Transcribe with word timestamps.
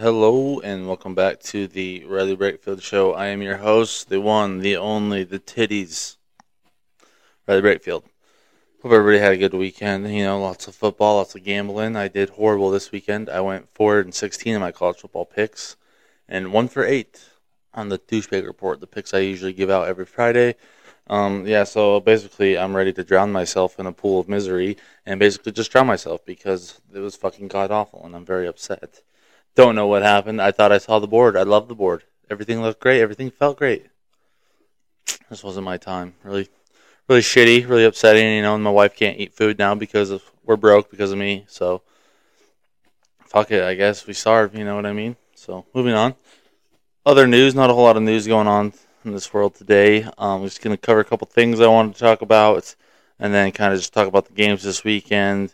Hello 0.00 0.60
and 0.60 0.86
welcome 0.86 1.16
back 1.16 1.40
to 1.40 1.66
the 1.66 2.04
Riley 2.04 2.36
Brakefield 2.36 2.80
Show. 2.80 3.14
I 3.14 3.26
am 3.26 3.42
your 3.42 3.56
host, 3.56 4.08
the 4.08 4.20
one, 4.20 4.60
the 4.60 4.76
only, 4.76 5.24
the 5.24 5.40
titties, 5.40 6.18
Riley 7.48 7.62
Brakefield. 7.62 8.04
Hope 8.80 8.92
everybody 8.92 9.18
had 9.18 9.32
a 9.32 9.36
good 9.36 9.54
weekend. 9.54 10.08
You 10.14 10.22
know, 10.22 10.40
lots 10.40 10.68
of 10.68 10.76
football, 10.76 11.16
lots 11.16 11.34
of 11.34 11.42
gambling. 11.42 11.96
I 11.96 12.06
did 12.06 12.28
horrible 12.30 12.70
this 12.70 12.92
weekend. 12.92 13.28
I 13.28 13.40
went 13.40 13.70
four 13.74 13.98
and 13.98 14.14
sixteen 14.14 14.54
in 14.54 14.60
my 14.60 14.70
college 14.70 14.98
football 14.98 15.24
picks, 15.24 15.74
and 16.28 16.52
one 16.52 16.68
for 16.68 16.84
eight 16.84 17.20
on 17.74 17.88
the 17.88 17.98
douchebag 17.98 18.46
report, 18.46 18.78
the 18.78 18.86
picks 18.86 19.12
I 19.12 19.18
usually 19.18 19.52
give 19.52 19.68
out 19.68 19.88
every 19.88 20.06
Friday. 20.06 20.54
Um, 21.08 21.44
yeah, 21.44 21.64
so 21.64 21.98
basically, 21.98 22.56
I'm 22.56 22.76
ready 22.76 22.92
to 22.92 23.02
drown 23.02 23.32
myself 23.32 23.80
in 23.80 23.86
a 23.86 23.92
pool 23.92 24.20
of 24.20 24.28
misery 24.28 24.76
and 25.04 25.18
basically 25.18 25.50
just 25.50 25.72
drown 25.72 25.88
myself 25.88 26.24
because 26.24 26.80
it 26.94 27.00
was 27.00 27.16
fucking 27.16 27.48
god 27.48 27.72
awful, 27.72 28.06
and 28.06 28.14
I'm 28.14 28.24
very 28.24 28.46
upset. 28.46 29.02
Don't 29.58 29.74
know 29.74 29.88
what 29.88 30.02
happened. 30.02 30.40
I 30.40 30.52
thought 30.52 30.70
I 30.70 30.78
saw 30.78 31.00
the 31.00 31.08
board. 31.08 31.36
I 31.36 31.42
love 31.42 31.66
the 31.66 31.74
board. 31.74 32.04
Everything 32.30 32.62
looked 32.62 32.78
great. 32.78 33.00
Everything 33.00 33.28
felt 33.28 33.58
great. 33.58 33.86
This 35.28 35.42
wasn't 35.42 35.64
my 35.64 35.76
time. 35.76 36.14
Really, 36.22 36.48
really 37.08 37.22
shitty. 37.22 37.68
Really 37.68 37.84
upsetting. 37.84 38.36
You 38.36 38.42
know, 38.42 38.54
and 38.54 38.62
my 38.62 38.70
wife 38.70 38.94
can't 38.94 39.18
eat 39.18 39.34
food 39.34 39.58
now 39.58 39.74
because 39.74 40.10
of 40.10 40.22
we're 40.44 40.54
broke 40.54 40.92
because 40.92 41.10
of 41.10 41.18
me. 41.18 41.44
So, 41.48 41.82
fuck 43.26 43.50
it. 43.50 43.64
I 43.64 43.74
guess 43.74 44.06
we 44.06 44.12
starve. 44.12 44.54
You 44.54 44.64
know 44.64 44.76
what 44.76 44.86
I 44.86 44.92
mean? 44.92 45.16
So, 45.34 45.66
moving 45.74 45.94
on. 45.94 46.14
Other 47.04 47.26
news. 47.26 47.56
Not 47.56 47.68
a 47.68 47.74
whole 47.74 47.82
lot 47.82 47.96
of 47.96 48.04
news 48.04 48.28
going 48.28 48.46
on 48.46 48.72
in 49.04 49.12
this 49.12 49.34
world 49.34 49.56
today. 49.56 50.04
Um, 50.18 50.42
we're 50.42 50.46
just 50.46 50.62
gonna 50.62 50.76
cover 50.76 51.00
a 51.00 51.04
couple 51.04 51.26
things 51.26 51.60
I 51.60 51.66
wanted 51.66 51.94
to 51.94 51.98
talk 51.98 52.22
about, 52.22 52.76
and 53.18 53.34
then 53.34 53.50
kind 53.50 53.72
of 53.72 53.80
just 53.80 53.92
talk 53.92 54.06
about 54.06 54.26
the 54.26 54.34
games 54.34 54.62
this 54.62 54.84
weekend, 54.84 55.52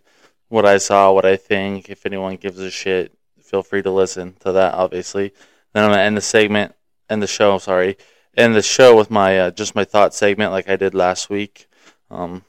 what 0.50 0.66
I 0.66 0.76
saw, 0.76 1.10
what 1.10 1.24
I 1.24 1.36
think. 1.36 1.88
If 1.88 2.04
anyone 2.04 2.36
gives 2.36 2.58
a 2.58 2.70
shit, 2.70 3.10
feel 3.54 3.62
free 3.62 3.82
to 3.82 3.90
listen 3.90 4.34
to 4.40 4.50
that, 4.50 4.74
obviously. 4.74 5.32
Then 5.72 5.84
I'm 5.84 5.90
gonna 5.92 6.02
end 6.02 6.16
the 6.16 6.20
segment, 6.20 6.74
end 7.08 7.22
the 7.22 7.28
show. 7.28 7.52
I'm 7.52 7.60
sorry, 7.60 7.96
end 8.36 8.56
the 8.56 8.62
show 8.62 8.96
with 8.96 9.12
my 9.12 9.38
uh, 9.38 9.50
just 9.52 9.76
my 9.76 9.84
thought 9.84 10.12
segment, 10.12 10.50
like 10.50 10.68
I 10.68 10.74
did 10.74 10.92
last 10.92 11.30
week. 11.30 11.68
Um, 12.10 12.42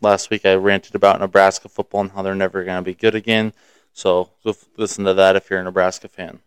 last 0.00 0.30
week 0.30 0.46
I 0.46 0.54
ranted 0.54 0.94
about 0.94 1.20
Nebraska 1.20 1.68
football 1.68 2.00
and 2.00 2.12
how 2.12 2.22
they're 2.22 2.34
never 2.34 2.64
gonna 2.64 2.80
be 2.80 2.94
good 2.94 3.14
again. 3.14 3.52
So 3.92 4.30
listen 4.78 5.04
to 5.04 5.12
that 5.12 5.36
if 5.36 5.50
you're 5.50 5.60
a 5.60 5.64
Nebraska 5.64 6.08
fan. 6.08 6.38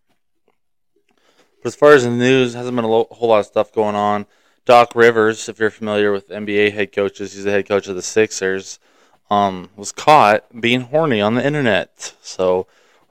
But 1.62 1.68
as 1.68 1.76
far 1.76 1.94
as 1.94 2.04
the 2.04 2.10
news, 2.10 2.56
hasn't 2.56 2.76
been 2.76 2.86
a 2.86 2.90
lo- 2.90 3.08
whole 3.12 3.30
lot 3.30 3.42
of 3.42 3.46
stuff 3.46 3.72
going 3.72 3.96
on. 3.96 4.26
Doc 4.66 4.96
Rivers, 4.96 5.48
if 5.48 5.60
you're 5.60 5.70
familiar 5.70 6.12
with 6.12 6.30
NBA 6.30 6.74
head 6.74 6.92
coaches, 6.92 7.34
he's 7.34 7.44
the 7.44 7.52
head 7.52 7.68
coach 7.68 7.88
of 7.88 7.96
the 7.96 8.02
Sixers. 8.02 8.80
Um, 9.30 9.70
was 9.76 9.92
caught 9.92 10.60
being 10.60 10.82
horny 10.82 11.22
on 11.22 11.36
the 11.36 11.46
internet. 11.46 12.16
So 12.24 12.66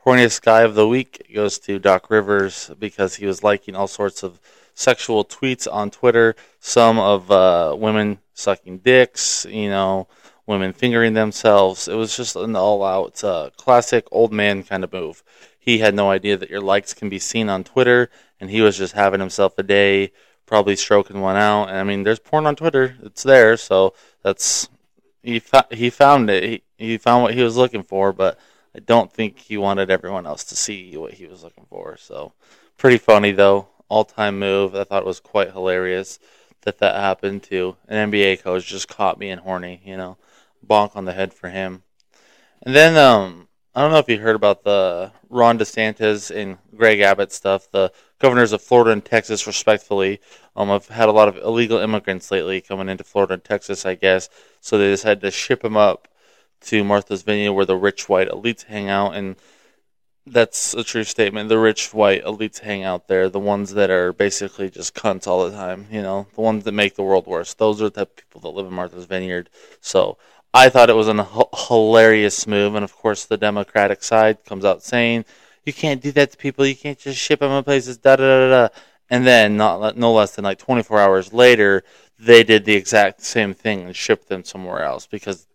horniest 0.05 0.43
guy 0.43 0.63
of 0.63 0.75
the 0.75 0.89
week 0.89 1.31
goes 1.35 1.59
to 1.61 1.79
Doc 1.79 2.11
Rivers 2.11 2.71
because 2.79 3.17
he 3.17 3.27
was 3.27 3.43
liking 3.43 3.77
all 3.77 3.89
sorts 3.89 4.23
of 4.23 4.41
sexual 4.75 5.25
tweets 5.25 5.71
on 5.71 5.91
Twitter. 5.91 6.35
Some 6.59 6.99
of 6.99 7.31
uh, 7.31 7.77
women 7.79 8.19
sucking 8.35 8.79
dicks, 8.79 9.47
you 9.49 9.69
know, 9.69 10.09
women 10.47 10.73
fingering 10.73 11.15
themselves. 11.15 11.87
It 11.87 11.95
was 11.95 12.17
just 12.17 12.35
an 12.37 12.57
all-out 12.57 13.23
uh, 13.23 13.51
classic 13.57 14.07
old 14.11 14.33
man 14.33 14.63
kind 14.63 14.85
of 14.85 14.93
move. 14.93 15.23
He 15.59 15.79
had 15.79 15.95
no 15.95 16.11
idea 16.11 16.37
that 16.39 16.51
your 16.51 16.63
likes 16.63 16.95
can 16.95 17.09
be 17.11 17.19
seen 17.19 17.51
on 17.51 17.65
Twitter, 17.65 18.11
and 18.41 18.51
he 18.51 18.63
was 18.63 18.79
just 18.79 18.95
having 18.95 19.21
himself 19.21 19.59
a 19.59 19.63
day, 19.63 20.13
probably 20.47 20.75
stroking 20.75 21.21
one 21.21 21.37
out. 21.37 21.69
And 21.69 21.77
I 21.77 21.85
mean, 21.85 22.03
there's 22.03 22.19
porn 22.19 22.47
on 22.47 22.57
Twitter; 22.57 22.97
it's 23.03 23.23
there, 23.23 23.59
so 23.59 23.93
that's 24.23 24.69
he 25.23 25.39
fa- 25.39 25.69
he 25.71 25.91
found 25.91 26.31
it. 26.31 26.43
He, 26.43 26.63
he 26.79 26.99
found 26.99 27.23
what 27.23 27.35
he 27.35 27.43
was 27.43 27.59
looking 27.59 27.83
for, 27.83 28.13
but 28.15 28.39
I 28.75 28.79
don't 28.81 29.13
think 29.13 29.39
he 29.39 29.57
wanted 29.57 29.91
everyone 29.91 30.27
else 30.27 30.45
to 30.45 30.57
see 30.57 30.97
what 30.97 31.15
he 31.15 31.27
was 31.27 31.43
looking 31.43 31.67
for. 31.69 31.97
So, 31.97 32.33
pretty 32.77 32.99
funny 32.99 33.33
though. 33.33 33.69
All 33.89 34.05
time 34.05 34.39
move. 34.39 34.75
I 34.75 34.85
thought 34.85 35.03
it 35.03 35.07
was 35.07 35.21
quite 35.21 35.53
hilarious 35.53 36.21
that 36.63 36.79
that 36.79 36.95
happened 36.95 37.43
to 37.45 37.77
an 37.89 38.11
NBA 38.11 38.43
coach. 38.43 38.67
Just 38.67 38.89
caught 38.89 39.19
me 39.19 39.31
in 39.31 39.39
horny, 39.39 39.81
you 39.85 39.97
know, 39.97 40.17
bonk 40.67 40.95
on 40.95 41.05
the 41.05 41.13
head 41.13 41.35
for 41.35 41.49
him. 41.49 41.83
And 42.63 42.75
then 42.75 42.97
um, 42.97 43.49
I 43.75 43.81
don't 43.81 43.91
know 43.91 43.99
if 43.99 44.09
you 44.09 44.19
heard 44.19 44.37
about 44.37 44.65
the 44.65 45.13
Ron 45.29 45.59
DeSantis 45.59 46.35
and 46.35 46.59
Greg 46.77 47.01
Abbott 47.01 47.33
stuff. 47.33 47.71
The 47.71 47.93
governors 48.19 48.53
of 48.53 48.63
Florida 48.63 48.91
and 48.91 49.05
Texas, 49.05 49.47
respectfully, 49.47 50.21
um, 50.57 50.69
have 50.69 50.89
had 50.89 51.09
a 51.09 51.13
lot 51.13 51.29
of 51.29 51.37
illegal 51.37 51.79
immigrants 51.79 52.31
lately 52.31 52.61
coming 52.61 52.89
into 52.89 53.05
Florida 53.05 53.35
and 53.35 53.45
Texas, 53.45 53.87
I 53.87 53.95
guess. 53.95 54.29
So 54.61 54.77
they 54.77 54.91
decided 54.91 55.21
to 55.23 55.31
ship 55.31 55.63
them 55.63 55.77
up 55.77 56.09
to 56.63 56.85
Martha's 56.85 57.23
Vineyard, 57.23 57.53
where 57.53 57.67
the 57.67 57.77
rich 57.77 58.09
white 58.09 58.29
elites 58.29 58.65
hang 58.65 58.89
out, 58.89 59.15
and 59.15 59.37
that's 60.27 60.75
a 60.75 60.85
true 60.85 61.05
statement. 61.05 61.49
The 61.49 61.59
rich 61.59 61.93
white 61.95 62.25
elites 62.25 62.61
hang 62.61 62.85
out 62.85 63.09
there, 63.09 63.29
the 63.29 63.41
ones 63.41 63.75
that 63.75 63.91
are 63.91 64.13
basically 64.13 64.71
just 64.71 64.95
cunts 64.95 65.27
all 65.27 65.49
the 65.49 65.57
time, 65.57 65.87
you 65.91 66.03
know, 66.03 66.27
the 66.35 66.41
ones 66.41 66.65
that 66.65 66.73
make 66.73 66.95
the 66.95 67.03
world 67.03 67.27
worse. 67.27 67.55
Those 67.55 67.81
are 67.81 67.85
the 67.85 67.91
type 67.91 68.11
of 68.11 68.17
people 68.17 68.41
that 68.43 68.49
live 68.51 68.67
in 68.67 68.73
Martha's 68.73 69.07
Vineyard. 69.07 69.51
So 69.81 70.19
I 70.53 70.69
thought 70.69 70.91
it 70.91 70.97
was 70.97 71.09
a 71.09 71.27
hilarious 71.69 72.47
move, 72.47 72.75
and 72.75 72.85
of 72.85 72.95
course 72.95 73.25
the 73.25 73.37
Democratic 73.37 74.03
side 74.03 74.45
comes 74.45 74.65
out 74.65 74.83
saying 74.83 75.25
you 75.65 75.73
can't 75.73 76.03
do 76.03 76.13
that 76.13 76.33
to 76.33 76.37
people. 76.37 76.67
You 76.67 76.77
can't 76.77 76.99
just 76.99 77.19
ship 77.19 77.41
them 77.41 77.51
to 77.51 77.63
places. 77.63 77.99
Da 77.99 78.17
da 78.17 78.25
da 78.25 78.49
da. 78.49 78.75
And 79.09 79.27
then, 79.27 79.57
not 79.57 79.97
no 79.97 80.13
less 80.13 80.37
than 80.37 80.45
like 80.45 80.59
24 80.59 81.01
hours 81.01 81.33
later, 81.33 81.83
they 82.19 82.45
did 82.45 82.65
the 82.65 82.75
exact 82.75 83.23
same 83.23 83.55
thing 83.55 83.83
and 83.83 83.97
shipped 83.97 84.29
them 84.29 84.45
somewhere 84.45 84.83
else 84.83 85.07
because 85.07 85.47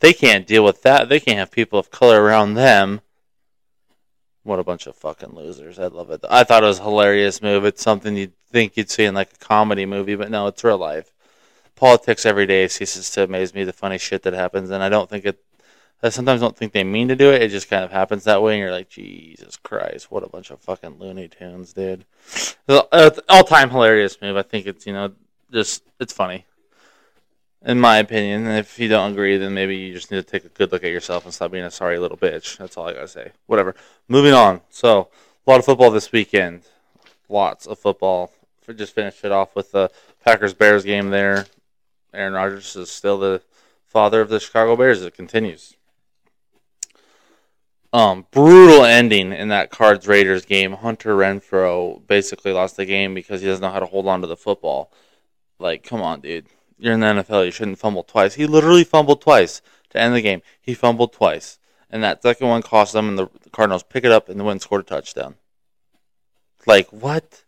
they 0.00 0.12
can't 0.12 0.46
deal 0.46 0.64
with 0.64 0.82
that. 0.82 1.08
They 1.08 1.20
can't 1.20 1.38
have 1.38 1.50
people 1.50 1.78
of 1.78 1.90
color 1.90 2.22
around 2.22 2.54
them. 2.54 3.00
What 4.42 4.58
a 4.58 4.64
bunch 4.64 4.86
of 4.86 4.96
fucking 4.96 5.34
losers. 5.34 5.78
I 5.78 5.86
love 5.86 6.10
it. 6.10 6.24
I 6.28 6.44
thought 6.44 6.64
it 6.64 6.66
was 6.66 6.80
a 6.80 6.84
hilarious 6.84 7.42
move. 7.42 7.64
It's 7.64 7.82
something 7.82 8.16
you'd 8.16 8.32
think 8.50 8.76
you'd 8.76 8.90
see 8.90 9.04
in 9.04 9.14
like 9.14 9.34
a 9.34 9.44
comedy 9.44 9.86
movie, 9.86 10.14
but 10.14 10.30
no, 10.30 10.46
it's 10.46 10.64
real 10.64 10.78
life. 10.78 11.12
Politics 11.76 12.26
every 12.26 12.46
day 12.46 12.66
ceases 12.66 13.10
to 13.10 13.24
amaze 13.24 13.54
me, 13.54 13.64
the 13.64 13.72
funny 13.72 13.98
shit 13.98 14.22
that 14.22 14.32
happens, 14.32 14.70
and 14.70 14.82
I 14.82 14.88
don't 14.88 15.08
think 15.08 15.24
it. 15.24 15.42
I 16.02 16.08
sometimes 16.08 16.40
don't 16.40 16.56
think 16.56 16.72
they 16.72 16.84
mean 16.84 17.08
to 17.08 17.16
do 17.16 17.30
it. 17.30 17.42
It 17.42 17.50
just 17.50 17.68
kind 17.68 17.84
of 17.84 17.92
happens 17.92 18.24
that 18.24 18.42
way, 18.42 18.54
and 18.54 18.60
you're 18.60 18.72
like, 18.72 18.88
Jesus 18.88 19.56
Christ, 19.56 20.10
what 20.10 20.22
a 20.22 20.28
bunch 20.28 20.50
of 20.50 20.60
fucking 20.60 20.98
Looney 20.98 21.28
Tunes, 21.28 21.74
dude. 21.74 22.06
All 22.68 23.44
time 23.44 23.68
hilarious 23.68 24.16
move. 24.22 24.38
I 24.38 24.42
think 24.42 24.66
it's, 24.66 24.86
you 24.86 24.94
know, 24.94 25.12
just, 25.52 25.82
it's 25.98 26.14
funny 26.14 26.46
in 27.64 27.80
my 27.80 27.98
opinion. 27.98 28.46
And 28.46 28.58
if 28.58 28.78
you 28.78 28.88
don't 28.88 29.12
agree, 29.12 29.36
then 29.36 29.54
maybe 29.54 29.76
you 29.76 29.94
just 29.94 30.10
need 30.10 30.18
to 30.18 30.22
take 30.22 30.44
a 30.44 30.48
good 30.48 30.72
look 30.72 30.84
at 30.84 30.90
yourself 30.90 31.24
and 31.24 31.34
stop 31.34 31.50
being 31.50 31.64
a 31.64 31.70
sorry 31.70 31.98
little 31.98 32.16
bitch. 32.16 32.56
That's 32.58 32.76
all 32.76 32.88
I 32.88 32.94
gotta 32.94 33.08
say. 33.08 33.32
Whatever. 33.46 33.74
Moving 34.08 34.32
on. 34.32 34.60
So, 34.70 35.08
a 35.46 35.50
lot 35.50 35.58
of 35.58 35.64
football 35.64 35.90
this 35.90 36.12
weekend. 36.12 36.62
Lots 37.28 37.66
of 37.66 37.78
football. 37.78 38.32
Just 38.76 38.94
finished 38.94 39.24
it 39.24 39.32
off 39.32 39.56
with 39.56 39.72
the 39.72 39.90
Packers 40.24 40.54
Bears 40.54 40.84
game 40.84 41.10
there. 41.10 41.46
Aaron 42.14 42.34
Rodgers 42.34 42.76
is 42.76 42.88
still 42.88 43.18
the 43.18 43.42
father 43.84 44.20
of 44.20 44.28
the 44.28 44.38
Chicago 44.38 44.76
Bears. 44.76 45.02
It 45.02 45.14
continues. 45.14 45.74
Um, 47.92 48.26
brutal 48.30 48.84
ending 48.84 49.32
in 49.32 49.48
that 49.48 49.70
Cards 49.70 50.06
Raiders 50.06 50.44
game. 50.44 50.74
Hunter 50.74 51.16
Renfrow 51.16 52.06
basically 52.06 52.52
lost 52.52 52.76
the 52.76 52.84
game 52.84 53.12
because 53.12 53.40
he 53.40 53.48
doesn't 53.48 53.62
know 53.62 53.72
how 53.72 53.80
to 53.80 53.86
hold 53.86 54.06
on 54.06 54.20
to 54.20 54.28
the 54.28 54.36
football. 54.36 54.92
Like, 55.58 55.82
come 55.82 56.00
on, 56.00 56.20
dude 56.20 56.46
you're 56.80 56.94
in 56.94 57.00
the 57.00 57.06
NFL. 57.06 57.44
You 57.44 57.50
shouldn't 57.50 57.78
fumble 57.78 58.02
twice. 58.02 58.34
He 58.34 58.46
literally 58.46 58.84
fumbled 58.84 59.20
twice 59.20 59.62
to 59.90 59.98
end 60.00 60.14
the 60.14 60.22
game. 60.22 60.42
He 60.60 60.74
fumbled 60.74 61.12
twice, 61.12 61.58
and 61.90 62.02
that 62.02 62.22
second 62.22 62.48
one 62.48 62.62
cost 62.62 62.92
them. 62.92 63.08
And 63.08 63.18
the 63.18 63.28
Cardinals 63.52 63.82
pick 63.82 64.04
it 64.04 64.12
up 64.12 64.28
and 64.28 64.38
the 64.38 64.44
win 64.44 64.60
scored 64.60 64.82
a 64.82 64.84
touchdown. 64.84 65.36
Like 66.66 66.88
what? 66.88 67.44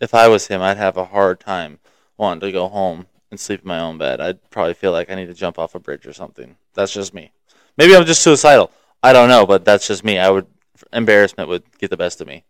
If 0.00 0.14
I 0.14 0.28
was 0.28 0.48
him, 0.48 0.60
I'd 0.60 0.76
have 0.76 0.96
a 0.96 1.06
hard 1.06 1.40
time 1.40 1.78
wanting 2.16 2.40
to 2.40 2.52
go 2.52 2.68
home 2.68 3.06
and 3.30 3.40
sleep 3.40 3.62
in 3.62 3.68
my 3.68 3.80
own 3.80 3.98
bed. 3.98 4.20
I'd 4.20 4.50
probably 4.50 4.74
feel 4.74 4.92
like 4.92 5.10
I 5.10 5.14
need 5.14 5.26
to 5.26 5.34
jump 5.34 5.58
off 5.58 5.74
a 5.74 5.80
bridge 5.80 6.06
or 6.06 6.12
something. 6.12 6.56
That's 6.74 6.92
just 6.92 7.14
me. 7.14 7.32
Maybe 7.76 7.96
I'm 7.96 8.04
just 8.04 8.22
suicidal. 8.22 8.70
I 9.02 9.12
don't 9.12 9.28
know, 9.28 9.46
but 9.46 9.64
that's 9.64 9.86
just 9.86 10.04
me. 10.04 10.18
I 10.18 10.30
would 10.30 10.46
embarrassment 10.92 11.48
would 11.48 11.64
get 11.78 11.90
the 11.90 11.96
best 11.96 12.20
of 12.20 12.26
me. 12.26 12.44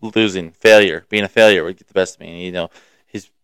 Losing, 0.00 0.50
failure, 0.50 1.06
being 1.08 1.24
a 1.24 1.28
failure 1.28 1.64
would 1.64 1.78
get 1.78 1.88
the 1.88 1.94
best 1.94 2.14
of 2.16 2.20
me. 2.20 2.28
And, 2.28 2.40
you 2.42 2.52
know, 2.52 2.70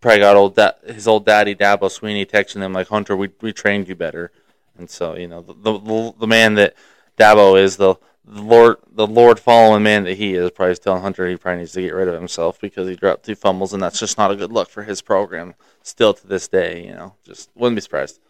probably 0.00 0.20
got 0.20 0.36
old 0.36 0.54
da- 0.54 0.72
his 0.86 1.08
old 1.08 1.26
daddy 1.26 1.54
Dabo 1.54 1.88
Swinney 1.88 2.26
texting 2.26 2.62
him 2.62 2.72
like 2.72 2.88
Hunter, 2.88 3.16
we 3.16 3.30
we 3.40 3.52
trained 3.52 3.88
you 3.88 3.94
better, 3.94 4.30
and 4.76 4.88
so 4.88 5.16
you 5.16 5.28
know 5.28 5.42
the 5.42 5.54
the, 5.54 6.14
the 6.18 6.26
man 6.26 6.54
that 6.54 6.74
Dabo 7.18 7.60
is 7.60 7.76
the, 7.76 7.96
the 8.24 8.42
Lord 8.42 8.76
the 8.90 9.06
Lord 9.06 9.40
following 9.40 9.82
man 9.82 10.04
that 10.04 10.16
he 10.16 10.34
is 10.34 10.50
probably 10.50 10.72
is 10.72 10.78
telling 10.78 11.02
Hunter 11.02 11.28
he 11.28 11.36
probably 11.36 11.60
needs 11.60 11.72
to 11.72 11.82
get 11.82 11.94
rid 11.94 12.08
of 12.08 12.14
himself 12.14 12.60
because 12.60 12.88
he 12.88 12.96
dropped 12.96 13.24
two 13.24 13.34
fumbles 13.34 13.72
and 13.72 13.82
that's 13.82 14.00
just 14.00 14.18
not 14.18 14.30
a 14.30 14.36
good 14.36 14.52
look 14.52 14.70
for 14.70 14.84
his 14.84 15.02
program 15.02 15.54
still 15.82 16.14
to 16.14 16.26
this 16.26 16.48
day. 16.48 16.86
You 16.86 16.92
know, 16.92 17.14
just 17.24 17.50
wouldn't 17.54 17.76
be 17.76 17.80
surprised. 17.80 18.20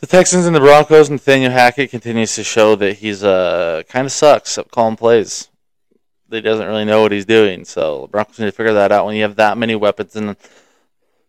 The 0.00 0.06
Texans 0.06 0.46
and 0.46 0.56
the 0.56 0.60
Broncos, 0.60 1.10
Nathaniel 1.10 1.50
Hackett 1.50 1.90
continues 1.90 2.34
to 2.36 2.44
show 2.44 2.74
that 2.76 2.98
he's 2.98 3.22
uh 3.22 3.82
kind 3.88 4.06
of 4.06 4.12
sucks 4.12 4.58
at 4.58 4.70
calling 4.70 4.96
plays 4.96 5.48
he 6.30 6.40
doesn't 6.40 6.66
really 6.66 6.84
know 6.84 7.02
what 7.02 7.12
he's 7.12 7.26
doing. 7.26 7.64
So 7.64 8.02
the 8.02 8.08
Broncos 8.08 8.38
need 8.38 8.46
to 8.46 8.52
figure 8.52 8.74
that 8.74 8.92
out 8.92 9.06
when 9.06 9.16
you 9.16 9.22
have 9.22 9.36
that 9.36 9.58
many 9.58 9.74
weapons. 9.74 10.16
And 10.16 10.36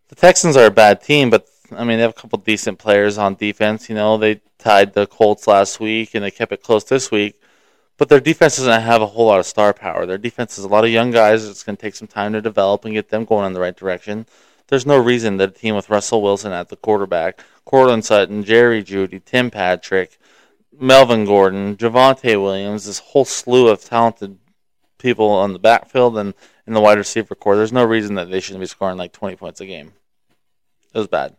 the 0.08 0.14
Texans 0.14 0.56
are 0.56 0.66
a 0.66 0.70
bad 0.70 1.02
team, 1.02 1.30
but 1.30 1.46
I 1.72 1.84
mean 1.84 1.96
they 1.98 2.02
have 2.02 2.10
a 2.10 2.20
couple 2.20 2.38
decent 2.38 2.78
players 2.78 3.18
on 3.18 3.34
defense. 3.34 3.88
You 3.88 3.94
know 3.94 4.16
they 4.18 4.40
tied 4.58 4.92
the 4.92 5.06
Colts 5.06 5.46
last 5.46 5.80
week 5.80 6.14
and 6.14 6.24
they 6.24 6.30
kept 6.30 6.52
it 6.52 6.62
close 6.62 6.84
this 6.84 7.10
week. 7.10 7.40
but 7.98 8.08
their 8.08 8.20
defense 8.20 8.56
doesn't 8.56 8.80
have 8.82 9.02
a 9.02 9.06
whole 9.06 9.26
lot 9.26 9.38
of 9.38 9.46
star 9.46 9.72
power. 9.72 10.06
Their 10.06 10.18
defense 10.18 10.58
is 10.58 10.64
a 10.64 10.68
lot 10.68 10.84
of 10.84 10.90
young 10.90 11.10
guys. 11.10 11.46
It's 11.46 11.62
going 11.62 11.76
to 11.76 11.82
take 11.82 11.94
some 11.94 12.08
time 12.08 12.32
to 12.32 12.40
develop 12.40 12.84
and 12.84 12.94
get 12.94 13.10
them 13.10 13.24
going 13.24 13.46
in 13.46 13.52
the 13.52 13.60
right 13.60 13.76
direction. 13.76 14.26
There's 14.68 14.86
no 14.86 14.96
reason 14.96 15.36
that 15.36 15.50
a 15.50 15.52
team 15.52 15.76
with 15.76 15.90
Russell 15.90 16.22
Wilson 16.22 16.52
at 16.52 16.68
the 16.68 16.76
quarterback, 16.76 17.40
Courtland 17.64 18.04
Sutton, 18.04 18.42
Jerry 18.42 18.82
Jeudy, 18.82 19.22
Tim 19.24 19.50
Patrick, 19.50 20.18
Melvin 20.72 21.26
Gordon, 21.26 21.76
Javonte 21.76 22.42
Williams, 22.42 22.86
this 22.86 22.98
whole 22.98 23.24
slew 23.24 23.68
of 23.68 23.84
talented 23.84 24.38
people 25.02 25.28
on 25.28 25.52
the 25.52 25.58
backfield 25.58 26.16
and 26.16 26.34
in 26.66 26.74
the 26.74 26.80
wide 26.80 26.98
receiver 26.98 27.34
corps, 27.34 27.56
there's 27.56 27.72
no 27.72 27.84
reason 27.84 28.14
that 28.14 28.30
they 28.30 28.40
shouldn't 28.40 28.60
be 28.60 28.66
scoring 28.66 28.96
like 28.96 29.12
20 29.12 29.36
points 29.36 29.60
a 29.60 29.66
game. 29.66 29.92
It 30.94 30.98
was 30.98 31.08
bad. 31.08 31.36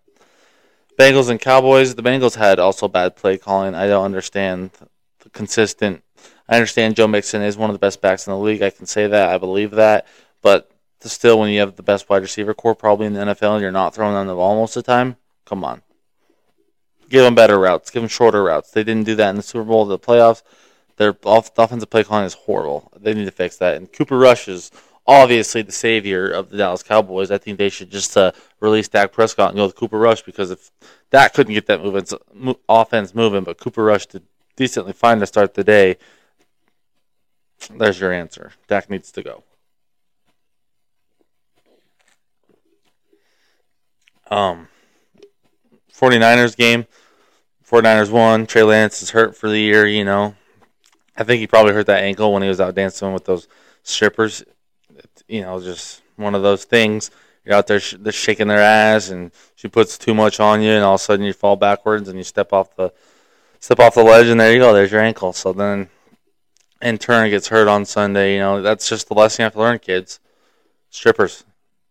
Bengals 1.00 1.30
and 1.30 1.40
Cowboys. 1.40 1.96
The 1.96 2.04
Bengals 2.04 2.36
had 2.36 2.60
also 2.60 2.88
bad 2.88 3.16
play 3.16 3.38
calling. 3.38 3.74
I 3.74 3.88
don't 3.88 4.06
understand 4.06 4.72
the 5.20 5.30
consistent. 5.30 6.04
I 6.48 6.56
understand 6.56 6.96
Joe 6.96 7.08
Mixon 7.08 7.42
is 7.42 7.58
one 7.58 7.70
of 7.70 7.74
the 7.74 7.80
best 7.80 8.02
backs 8.02 8.28
in 8.28 8.34
the 8.34 8.40
league. 8.40 8.62
I 8.62 8.70
can 8.70 8.86
say 8.86 9.08
that. 9.08 9.30
I 9.30 9.38
believe 9.38 9.72
that. 9.72 10.06
But 10.42 10.70
still, 11.00 11.40
when 11.40 11.50
you 11.50 11.60
have 11.62 11.76
the 11.76 11.84
best 11.84 12.10
wide 12.10 12.22
receiver 12.22 12.54
corps 12.54 12.76
probably 12.76 13.08
in 13.08 13.14
the 13.14 13.22
NFL 13.22 13.54
and 13.54 13.62
you're 13.62 13.72
not 13.72 13.96
throwing 13.96 14.14
them 14.14 14.28
the 14.28 14.36
ball 14.36 14.56
most 14.56 14.76
of 14.76 14.84
the 14.84 14.92
time, 14.92 15.16
come 15.46 15.64
on. 15.64 15.82
Give 17.10 17.24
them 17.24 17.36
better 17.36 17.60
routes. 17.60 17.90
Give 17.90 18.02
them 18.02 18.10
shorter 18.10 18.44
routes. 18.44 18.72
They 18.72 18.84
didn't 18.84 19.06
do 19.06 19.16
that 19.16 19.30
in 19.30 19.38
the 19.38 19.44
Super 19.44 19.64
Bowl, 19.64 19.86
the 19.86 20.00
playoffs. 20.00 20.44
Their 20.98 21.16
offensive 21.26 21.90
play 21.90 22.04
calling 22.04 22.26
is 22.26 22.34
horrible. 22.34 22.92
They 23.00 23.14
need 23.14 23.26
to 23.26 23.32
fix 23.32 23.58
that. 23.58 23.78
And 23.78 23.92
Cooper 23.92 24.18
Rush 24.18 24.48
is 24.48 24.72
obviously 25.06 25.62
the 25.62 25.72
savior 25.72 26.30
of 26.30 26.50
the 26.50 26.58
Dallas 26.58 26.84
Cowboys. 26.84 27.32
I 27.32 27.38
think 27.38 27.58
they 27.58 27.70
should 27.70 27.90
just 27.90 28.16
uh, 28.16 28.32
release 28.60 28.88
Dak 28.88 29.12
Prescott 29.12 29.50
and 29.50 29.58
go 29.58 29.66
with 29.66 29.76
Cooper 29.76 29.98
Rush 29.98 30.22
because 30.22 30.52
if 30.52 30.72
Dak 31.12 31.34
couldn't 31.34 31.54
get 31.54 31.66
that 31.68 31.84
movement, 31.84 32.14
offense 32.70 33.16
moving, 33.16 33.44
but 33.44 33.58
Cooper 33.58 33.84
Rush 33.84 34.06
did 34.06 34.24
decently 34.56 34.94
fine 34.94 35.20
to 35.20 35.26
start 35.26 35.56
the 35.56 35.64
day, 35.64 35.98
there's 37.76 38.00
your 38.00 38.12
answer. 38.12 38.52
Dak 38.68 38.90
needs 38.90 39.12
to 39.14 39.24
go. 39.24 39.44
Um, 44.30 44.68
49ers 45.94 46.56
game. 46.56 46.86
49ers 47.70 48.12
won. 48.12 48.46
Trey 48.46 48.64
Lance 48.64 49.02
is 49.02 49.12
hurt 49.12 49.36
for 49.36 49.50
the 49.50 49.60
year, 49.60 49.88
you 49.88 50.04
know. 50.04 50.36
I 51.16 51.24
think 51.24 51.40
he 51.40 51.48
probably 51.48 51.74
hurt 51.74 51.88
that 51.88 52.04
ankle 52.04 52.34
when 52.34 52.42
he 52.42 52.50
was 52.50 52.60
out 52.60 52.76
dancing 52.76 53.14
with 53.14 53.26
those 53.26 53.48
strippers 53.84 54.44
you 55.28 55.42
know, 55.42 55.62
just 55.62 56.02
one 56.16 56.36
of 56.36 56.44
those 56.44 56.66
things. 56.66 57.12
You're 57.46 57.56
out 57.56 57.68
there 57.68 57.80
sh- 57.80 57.96
they're 58.00 58.12
shaking 58.12 58.48
their 58.48 58.60
ass, 58.60 59.10
and 59.10 59.32
she 59.56 59.68
puts 59.68 59.98
too 59.98 60.14
much 60.14 60.40
on 60.40 60.62
you, 60.62 60.72
and 60.72 60.84
all 60.84 60.96
of 60.96 61.02
a 61.02 61.04
sudden 61.04 61.26
you 61.26 61.34
fall 61.34 61.56
backwards 61.56 62.08
and 62.08 62.18
you 62.18 62.24
step 62.24 62.54
off 62.54 62.76
the 62.76 62.94
step 63.60 63.80
off 63.80 63.96
the 63.96 64.04
ledge, 64.04 64.28
and 64.28 64.40
there 64.40 64.54
you 64.54 64.60
go. 64.60 64.74
There's 64.74 64.92
your 64.92 65.02
ankle. 65.02 65.34
So 65.34 65.54
then, 65.54 65.90
in 66.82 66.98
turn, 66.98 67.28
it 67.28 67.32
gets 67.32 67.48
hurt 67.48 67.68
on 67.68 67.86
Sunday. 67.86 68.36
You 68.36 68.40
know, 68.40 68.62
that's 68.62 68.88
just 68.88 69.08
the 69.08 69.14
lesson 69.14 69.42
you 69.42 69.46
have 69.46 69.54
to 69.54 69.60
learn, 69.60 69.80
kids. 69.80 70.20
Strippers, 70.90 71.44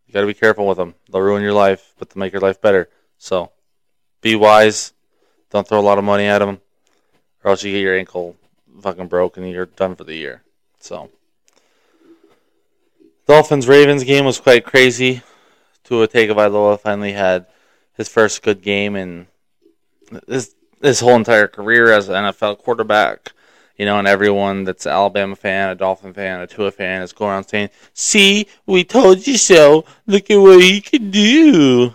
you 0.06 0.14
got 0.14 0.20
to 0.20 0.26
be 0.26 0.34
careful 0.34 0.66
with 0.66 0.78
them. 0.78 0.94
They'll 1.10 1.22
ruin 1.22 1.42
your 1.42 1.52
life, 1.52 1.94
but 1.98 2.10
they'll 2.10 2.20
make 2.20 2.32
your 2.32 2.42
life 2.42 2.60
better. 2.60 2.88
So, 3.18 3.50
be 4.20 4.36
wise. 4.36 4.92
Don't 5.50 5.66
throw 5.66 5.80
a 5.80 5.82
lot 5.82 5.98
of 5.98 6.04
money 6.04 6.24
at 6.24 6.38
them, 6.38 6.60
or 7.44 7.50
else 7.50 7.62
you 7.62 7.72
get 7.72 7.80
your 7.80 7.96
ankle 7.96 8.36
fucking 8.82 9.08
broke 9.08 9.36
and 9.36 9.50
you're 9.50 9.66
done 9.66 9.96
for 9.96 10.04
the 10.04 10.14
year. 10.14 10.42
So. 10.78 11.10
Dolphins 13.26 13.68
Ravens 13.68 14.04
game 14.04 14.24
was 14.24 14.40
quite 14.40 14.64
crazy. 14.64 15.22
Tua 15.84 16.08
Tagovailoa 16.08 16.80
finally 16.80 17.12
had 17.12 17.46
his 17.96 18.08
first 18.08 18.42
good 18.42 18.62
game 18.62 18.96
in 18.96 19.26
his 20.26 20.54
his 20.80 21.00
whole 21.00 21.14
entire 21.14 21.46
career 21.46 21.92
as 21.92 22.08
an 22.08 22.14
NFL 22.14 22.58
quarterback. 22.58 23.32
You 23.76 23.86
know, 23.86 23.98
and 23.98 24.06
everyone 24.06 24.64
that's 24.64 24.86
an 24.86 24.92
Alabama 24.92 25.34
fan, 25.34 25.70
a 25.70 25.74
Dolphin 25.74 26.12
fan, 26.12 26.40
a 26.40 26.46
Tua 26.46 26.70
fan 26.70 27.02
is 27.02 27.12
going 27.12 27.30
around 27.30 27.44
saying, 27.44 27.70
"See, 27.94 28.46
we 28.66 28.84
told 28.84 29.26
you 29.26 29.38
so. 29.38 29.84
Look 30.06 30.30
at 30.30 30.36
what 30.36 30.60
he 30.60 30.80
can 30.80 31.10
do." 31.10 31.94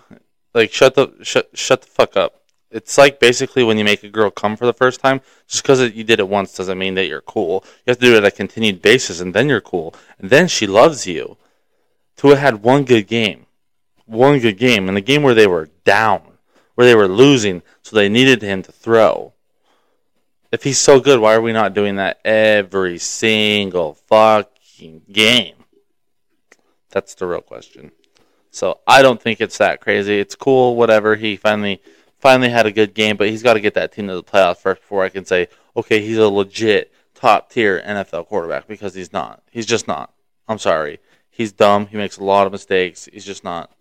Like, 0.53 0.73
shut 0.73 0.95
the 0.95 1.13
shut 1.21 1.49
shut 1.53 1.81
the 1.81 1.87
fuck 1.87 2.17
up. 2.17 2.36
It's 2.69 2.97
like 2.97 3.19
basically 3.19 3.63
when 3.63 3.77
you 3.77 3.85
make 3.85 4.03
a 4.03 4.09
girl 4.09 4.29
come 4.29 4.57
for 4.57 4.65
the 4.65 4.73
first 4.73 4.99
time, 4.99 5.21
just 5.47 5.63
because 5.63 5.79
you 5.93 6.03
did 6.03 6.19
it 6.19 6.27
once 6.27 6.53
doesn't 6.53 6.77
mean 6.77 6.95
that 6.95 7.07
you're 7.07 7.21
cool. 7.21 7.63
You 7.85 7.91
have 7.91 7.99
to 7.99 8.05
do 8.05 8.15
it 8.15 8.17
on 8.17 8.25
a 8.25 8.31
continued 8.31 8.81
basis, 8.81 9.21
and 9.21 9.33
then 9.33 9.47
you're 9.47 9.61
cool. 9.61 9.95
And 10.19 10.29
then 10.29 10.47
she 10.47 10.67
loves 10.67 11.07
you. 11.07 11.37
Tua 12.17 12.35
had 12.35 12.63
one 12.63 12.83
good 12.83 13.07
game. 13.07 13.45
One 14.05 14.39
good 14.39 14.57
game. 14.57 14.89
In 14.89 14.97
a 14.97 15.01
game 15.01 15.23
where 15.23 15.33
they 15.33 15.47
were 15.47 15.69
down, 15.85 16.21
where 16.75 16.85
they 16.85 16.95
were 16.95 17.07
losing, 17.07 17.61
so 17.83 17.95
they 17.95 18.09
needed 18.09 18.41
him 18.41 18.63
to 18.63 18.71
throw. 18.71 19.33
If 20.51 20.63
he's 20.63 20.79
so 20.79 20.99
good, 20.99 21.19
why 21.19 21.35
are 21.35 21.41
we 21.41 21.53
not 21.53 21.73
doing 21.73 21.97
that 21.97 22.19
every 22.25 22.97
single 22.99 23.93
fucking 23.93 25.03
game? 25.11 25.55
That's 26.89 27.15
the 27.15 27.27
real 27.27 27.41
question. 27.41 27.91
So 28.51 28.79
I 28.87 29.01
don't 29.01 29.21
think 29.21 29.39
it's 29.39 29.57
that 29.59 29.81
crazy. 29.81 30.19
It's 30.19 30.35
cool, 30.35 30.75
whatever. 30.75 31.15
He 31.15 31.35
finally 31.35 31.81
finally 32.19 32.49
had 32.49 32.65
a 32.65 32.71
good 32.71 32.93
game, 32.93 33.17
but 33.17 33.29
he's 33.29 33.43
got 33.43 33.53
to 33.53 33.59
get 33.59 33.73
that 33.75 33.91
team 33.91 34.07
to 34.07 34.15
the 34.15 34.23
playoffs 34.23 34.57
first 34.57 34.81
before 34.81 35.03
I 35.03 35.09
can 35.09 35.25
say, 35.25 35.47
okay, 35.75 36.01
he's 36.01 36.17
a 36.17 36.27
legit 36.27 36.91
top 37.13 37.49
tier 37.49 37.81
NFL 37.81 38.27
quarterback 38.27 38.67
because 38.67 38.93
he's 38.93 39.13
not. 39.13 39.41
He's 39.51 39.65
just 39.65 39.87
not. 39.87 40.13
I'm 40.47 40.59
sorry. 40.59 40.99
He's 41.29 41.51
dumb. 41.51 41.87
He 41.87 41.97
makes 41.97 42.17
a 42.17 42.23
lot 42.23 42.45
of 42.45 42.51
mistakes. 42.51 43.07
He's 43.11 43.25
just 43.25 43.43
not. 43.43 43.71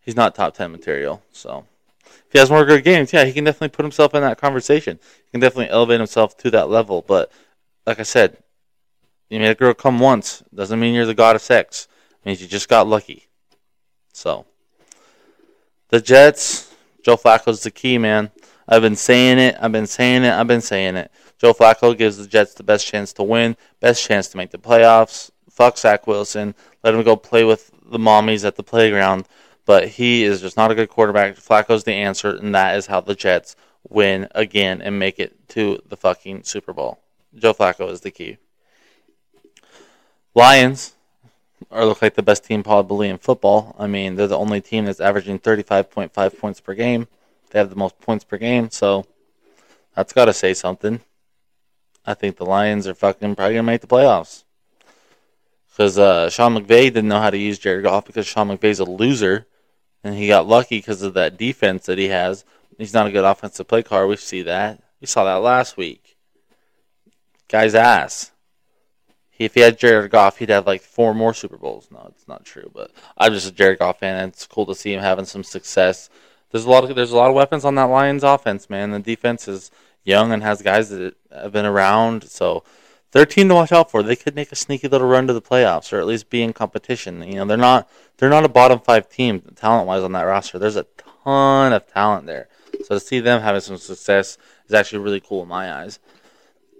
He's 0.00 0.16
not 0.16 0.34
top 0.34 0.54
ten 0.54 0.72
material. 0.72 1.22
So 1.32 1.66
if 2.04 2.32
he 2.32 2.38
has 2.38 2.50
more 2.50 2.64
good 2.64 2.84
games, 2.84 3.12
yeah, 3.12 3.24
he 3.24 3.32
can 3.32 3.44
definitely 3.44 3.74
put 3.74 3.84
himself 3.84 4.14
in 4.14 4.22
that 4.22 4.40
conversation. 4.40 4.98
He 5.24 5.30
can 5.32 5.40
definitely 5.40 5.70
elevate 5.70 6.00
himself 6.00 6.36
to 6.38 6.50
that 6.52 6.68
level. 6.68 7.04
But 7.06 7.30
like 7.86 7.98
I 7.98 8.04
said, 8.04 8.38
you 9.28 9.40
made 9.40 9.50
a 9.50 9.54
girl 9.54 9.74
come 9.74 9.98
once 9.98 10.42
doesn't 10.54 10.78
mean 10.78 10.94
you're 10.94 11.06
the 11.06 11.14
god 11.14 11.36
of 11.36 11.42
sex. 11.42 11.88
It 12.22 12.26
means 12.26 12.40
you 12.40 12.46
just 12.46 12.68
got 12.68 12.86
lucky. 12.86 13.26
So 14.12 14.46
the 15.88 16.00
Jets 16.00 16.74
Joe 17.06 17.16
Flacco's 17.16 17.62
the 17.62 17.70
key, 17.70 17.98
man. 17.98 18.32
I've 18.66 18.82
been 18.82 18.96
saying 18.96 19.38
it. 19.38 19.56
I've 19.60 19.70
been 19.70 19.86
saying 19.86 20.24
it. 20.24 20.32
I've 20.32 20.48
been 20.48 20.60
saying 20.60 20.96
it. 20.96 21.12
Joe 21.38 21.54
Flacco 21.54 21.96
gives 21.96 22.16
the 22.16 22.26
Jets 22.26 22.54
the 22.54 22.64
best 22.64 22.84
chance 22.84 23.12
to 23.12 23.22
win, 23.22 23.56
best 23.78 24.04
chance 24.04 24.26
to 24.26 24.36
make 24.36 24.50
the 24.50 24.58
playoffs. 24.58 25.30
Fuck 25.48 25.78
Zach 25.78 26.08
Wilson. 26.08 26.56
Let 26.82 26.94
him 26.94 27.04
go 27.04 27.14
play 27.14 27.44
with 27.44 27.70
the 27.88 27.98
mommies 28.00 28.44
at 28.44 28.56
the 28.56 28.64
playground. 28.64 29.28
But 29.66 29.86
he 29.86 30.24
is 30.24 30.40
just 30.40 30.56
not 30.56 30.72
a 30.72 30.74
good 30.74 30.88
quarterback. 30.88 31.36
Flacco's 31.36 31.84
the 31.84 31.92
answer, 31.92 32.30
and 32.30 32.52
that 32.56 32.76
is 32.76 32.86
how 32.86 33.00
the 33.00 33.14
Jets 33.14 33.54
win 33.88 34.26
again 34.34 34.82
and 34.82 34.98
make 34.98 35.20
it 35.20 35.48
to 35.50 35.80
the 35.86 35.96
fucking 35.96 36.42
Super 36.42 36.72
Bowl. 36.72 36.98
Joe 37.36 37.54
Flacco 37.54 37.88
is 37.88 38.00
the 38.00 38.10
key. 38.10 38.38
Lions 40.34 40.95
or 41.70 41.84
look 41.84 42.02
like 42.02 42.14
the 42.14 42.22
best 42.22 42.44
team 42.44 42.62
probably 42.62 43.08
in 43.08 43.18
football. 43.18 43.74
I 43.78 43.86
mean, 43.86 44.14
they're 44.14 44.26
the 44.26 44.38
only 44.38 44.60
team 44.60 44.84
that's 44.84 45.00
averaging 45.00 45.38
35.5 45.38 46.38
points 46.38 46.60
per 46.60 46.74
game. 46.74 47.08
They 47.50 47.58
have 47.58 47.70
the 47.70 47.76
most 47.76 47.98
points 48.00 48.24
per 48.24 48.38
game, 48.38 48.70
so 48.70 49.06
that's 49.94 50.12
got 50.12 50.26
to 50.26 50.32
say 50.32 50.54
something. 50.54 51.00
I 52.04 52.14
think 52.14 52.36
the 52.36 52.44
Lions 52.44 52.86
are 52.86 52.94
fucking 52.94 53.34
probably 53.34 53.54
going 53.54 53.64
to 53.64 53.72
make 53.72 53.80
the 53.80 53.86
playoffs. 53.86 54.44
Because 55.70 55.98
uh, 55.98 56.30
Sean 56.30 56.54
McVay 56.54 56.84
didn't 56.84 57.08
know 57.08 57.20
how 57.20 57.30
to 57.30 57.36
use 57.36 57.58
Jared 57.58 57.84
Goff 57.84 58.06
because 58.06 58.26
Sean 58.26 58.48
McVay's 58.48 58.78
a 58.78 58.84
loser. 58.84 59.46
And 60.04 60.14
he 60.14 60.28
got 60.28 60.46
lucky 60.46 60.78
because 60.78 61.02
of 61.02 61.14
that 61.14 61.36
defense 61.36 61.86
that 61.86 61.98
he 61.98 62.08
has. 62.08 62.44
He's 62.78 62.94
not 62.94 63.06
a 63.06 63.10
good 63.10 63.24
offensive 63.24 63.66
play 63.66 63.82
caller. 63.82 64.06
We 64.06 64.16
see 64.16 64.42
that. 64.42 64.82
We 65.00 65.06
saw 65.06 65.24
that 65.24 65.42
last 65.42 65.76
week. 65.76 66.16
Guy's 67.48 67.74
ass 67.74 68.30
if 69.44 69.54
he 69.54 69.60
had 69.60 69.78
Jared 69.78 70.10
Goff, 70.10 70.38
he'd 70.38 70.48
have 70.48 70.66
like 70.66 70.82
four 70.82 71.14
more 71.14 71.34
Super 71.34 71.56
Bowls. 71.56 71.88
No, 71.90 72.06
it's 72.08 72.26
not 72.26 72.44
true, 72.44 72.70
but 72.74 72.90
I'm 73.18 73.32
just 73.32 73.48
a 73.48 73.52
Jared 73.52 73.78
Goff 73.78 74.00
fan, 74.00 74.18
and 74.18 74.32
it's 74.32 74.46
cool 74.46 74.66
to 74.66 74.74
see 74.74 74.94
him 74.94 75.00
having 75.00 75.24
some 75.24 75.44
success. 75.44 76.08
There's 76.50 76.64
a 76.64 76.70
lot 76.70 76.88
of 76.88 76.96
there's 76.96 77.12
a 77.12 77.16
lot 77.16 77.28
of 77.28 77.34
weapons 77.34 77.64
on 77.64 77.74
that 77.74 77.84
Lions 77.84 78.24
offense, 78.24 78.70
man. 78.70 78.92
The 78.92 78.98
defense 78.98 79.48
is 79.48 79.70
young 80.04 80.32
and 80.32 80.42
has 80.42 80.62
guys 80.62 80.88
that 80.90 81.14
have 81.30 81.52
been 81.52 81.66
around, 81.66 82.24
so 82.24 82.62
they're 83.10 83.24
a 83.24 83.26
team 83.26 83.48
to 83.48 83.54
watch 83.54 83.72
out 83.72 83.90
for. 83.90 84.02
They 84.02 84.16
could 84.16 84.34
make 84.34 84.52
a 84.52 84.56
sneaky 84.56 84.88
little 84.88 85.08
run 85.08 85.26
to 85.26 85.32
the 85.32 85.42
playoffs, 85.42 85.92
or 85.92 85.98
at 85.98 86.06
least 86.06 86.30
be 86.30 86.42
in 86.42 86.52
competition. 86.52 87.22
You 87.22 87.36
know, 87.36 87.44
they're 87.44 87.56
not 87.56 87.90
they're 88.16 88.30
not 88.30 88.44
a 88.44 88.48
bottom 88.48 88.80
five 88.80 89.08
team 89.08 89.40
talent 89.56 89.86
wise 89.86 90.02
on 90.02 90.12
that 90.12 90.22
roster. 90.22 90.58
There's 90.58 90.76
a 90.76 90.86
ton 91.24 91.72
of 91.72 91.86
talent 91.92 92.26
there, 92.26 92.48
so 92.84 92.94
to 92.94 93.00
see 93.00 93.20
them 93.20 93.42
having 93.42 93.60
some 93.60 93.76
success 93.76 94.38
is 94.66 94.74
actually 94.74 95.00
really 95.00 95.20
cool 95.20 95.42
in 95.42 95.48
my 95.48 95.72
eyes. 95.72 95.98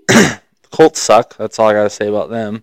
Colts 0.77 1.01
suck. 1.01 1.39
That's 1.39 1.59
all 1.59 1.71
I 1.71 1.73
gotta 1.73 1.89
say 1.89 2.07
about 2.07 2.29
them. 2.29 2.63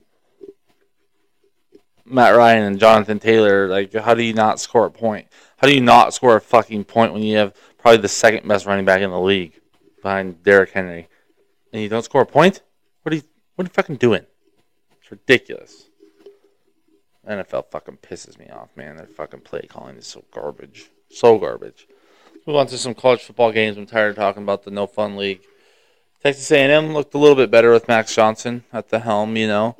Matt 2.05 2.35
Ryan 2.35 2.65
and 2.65 2.79
Jonathan 2.79 3.17
Taylor, 3.17 3.67
like, 3.67 3.91
how 3.91 4.13
do 4.13 4.21
you 4.21 4.35
not 4.35 4.59
score 4.59 4.85
a 4.85 4.91
point? 4.91 5.29
How 5.57 5.67
do 5.67 5.73
you 5.73 5.81
not 5.81 6.13
score 6.13 6.35
a 6.35 6.41
fucking 6.41 6.83
point 6.83 7.11
when 7.11 7.23
you 7.23 7.37
have 7.37 7.55
probably 7.79 7.97
the 7.97 8.07
second 8.07 8.47
best 8.47 8.67
running 8.67 8.85
back 8.85 9.01
in 9.01 9.09
the 9.09 9.19
league 9.19 9.59
behind 10.03 10.43
Derrick 10.43 10.69
Henry, 10.69 11.07
and 11.71 11.81
you 11.81 11.89
don't 11.89 12.05
score 12.05 12.21
a 12.21 12.25
point? 12.27 12.61
What 13.01 13.13
are 13.13 13.15
you, 13.15 13.23
what 13.55 13.65
are 13.65 13.69
you 13.69 13.73
fucking 13.73 13.95
doing? 13.95 14.27
It's 15.01 15.09
ridiculous. 15.09 15.89
NFL 17.27 17.71
fucking 17.71 17.97
pisses 18.03 18.37
me 18.37 18.47
off, 18.49 18.69
man. 18.75 18.95
Their 18.97 19.07
fucking 19.07 19.41
play 19.41 19.65
calling 19.67 19.97
is 19.97 20.05
so 20.05 20.23
garbage, 20.29 20.91
so 21.09 21.39
garbage. 21.39 21.87
Move 22.45 22.57
on 22.57 22.67
to 22.67 22.77
some 22.77 22.93
college 22.93 23.23
football 23.23 23.51
games. 23.51 23.75
I'm 23.75 23.87
tired 23.87 24.11
of 24.11 24.17
talking 24.17 24.43
about 24.43 24.61
the 24.61 24.69
no 24.69 24.85
fun 24.85 25.17
league 25.17 25.41
Texas 26.23 26.49
A&M 26.51 26.93
looked 26.93 27.13
a 27.13 27.17
little 27.17 27.35
bit 27.35 27.51
better 27.51 27.71
with 27.71 27.89
Max 27.89 28.15
Johnson 28.15 28.63
at 28.71 28.89
the 28.89 28.99
helm. 28.99 29.35
You 29.35 29.47
know, 29.47 29.75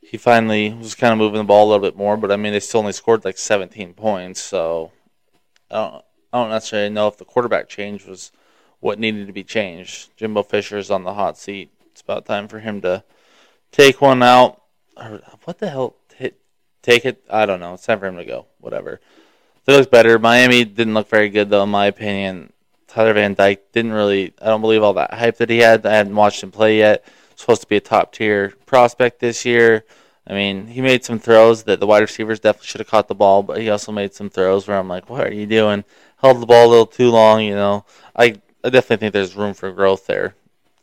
he 0.00 0.16
finally 0.16 0.72
was 0.72 0.94
kind 0.94 1.12
of 1.12 1.18
moving 1.18 1.38
the 1.38 1.44
ball 1.44 1.66
a 1.66 1.68
little 1.70 1.84
bit 1.84 1.96
more, 1.96 2.16
but 2.16 2.30
I 2.30 2.36
mean, 2.36 2.52
they 2.52 2.60
still 2.60 2.80
only 2.80 2.92
scored 2.92 3.24
like 3.24 3.36
17 3.36 3.94
points. 3.94 4.40
So 4.40 4.92
I 5.70 5.74
don't, 5.74 6.04
I 6.32 6.38
don't 6.38 6.50
necessarily 6.50 6.90
know 6.90 7.08
if 7.08 7.18
the 7.18 7.24
quarterback 7.24 7.68
change 7.68 8.06
was 8.06 8.30
what 8.78 9.00
needed 9.00 9.26
to 9.26 9.32
be 9.32 9.42
changed. 9.42 10.16
Jimbo 10.16 10.44
Fisher's 10.44 10.90
on 10.90 11.02
the 11.02 11.14
hot 11.14 11.36
seat. 11.36 11.72
It's 11.90 12.00
about 12.00 12.26
time 12.26 12.46
for 12.46 12.60
him 12.60 12.80
to 12.82 13.02
take 13.72 14.00
one 14.00 14.22
out. 14.22 14.62
Or 14.96 15.20
what 15.44 15.58
the 15.58 15.68
hell? 15.68 15.96
take 16.82 17.04
it? 17.04 17.22
I 17.28 17.44
don't 17.44 17.60
know. 17.60 17.74
It's 17.74 17.84
time 17.84 17.98
for 17.98 18.06
him 18.06 18.16
to 18.16 18.24
go. 18.24 18.46
Whatever. 18.60 19.00
It 19.66 19.72
looks 19.72 19.86
better. 19.86 20.18
Miami 20.18 20.64
didn't 20.64 20.94
look 20.94 21.08
very 21.08 21.28
good, 21.28 21.50
though, 21.50 21.64
in 21.64 21.68
my 21.68 21.86
opinion. 21.86 22.52
Tyler 22.88 23.12
Van 23.12 23.34
Dyke 23.34 23.70
didn't 23.72 23.92
really. 23.92 24.32
I 24.40 24.46
don't 24.46 24.60
believe 24.60 24.82
all 24.82 24.94
that 24.94 25.14
hype 25.14 25.36
that 25.36 25.50
he 25.50 25.58
had. 25.58 25.84
I 25.86 25.92
hadn't 25.92 26.16
watched 26.16 26.42
him 26.42 26.50
play 26.50 26.78
yet. 26.78 27.04
Supposed 27.36 27.62
to 27.62 27.68
be 27.68 27.76
a 27.76 27.80
top 27.80 28.12
tier 28.12 28.54
prospect 28.66 29.20
this 29.20 29.44
year. 29.44 29.84
I 30.26 30.34
mean, 30.34 30.66
he 30.66 30.80
made 30.80 31.04
some 31.04 31.18
throws 31.18 31.62
that 31.64 31.80
the 31.80 31.86
wide 31.86 32.00
receivers 32.00 32.40
definitely 32.40 32.66
should 32.66 32.80
have 32.80 32.88
caught 32.88 33.08
the 33.08 33.14
ball, 33.14 33.42
but 33.42 33.60
he 33.60 33.70
also 33.70 33.92
made 33.92 34.12
some 34.12 34.28
throws 34.28 34.66
where 34.66 34.78
I'm 34.78 34.88
like, 34.88 35.08
what 35.08 35.26
are 35.26 35.32
you 35.32 35.46
doing? 35.46 35.84
Held 36.20 36.40
the 36.40 36.46
ball 36.46 36.66
a 36.66 36.68
little 36.68 36.86
too 36.86 37.10
long, 37.10 37.42
you 37.42 37.54
know. 37.54 37.86
I, 38.14 38.40
I 38.64 38.70
definitely 38.70 38.96
think 38.96 39.12
there's 39.12 39.36
room 39.36 39.54
for 39.54 39.70
growth 39.72 40.06
there. 40.06 40.34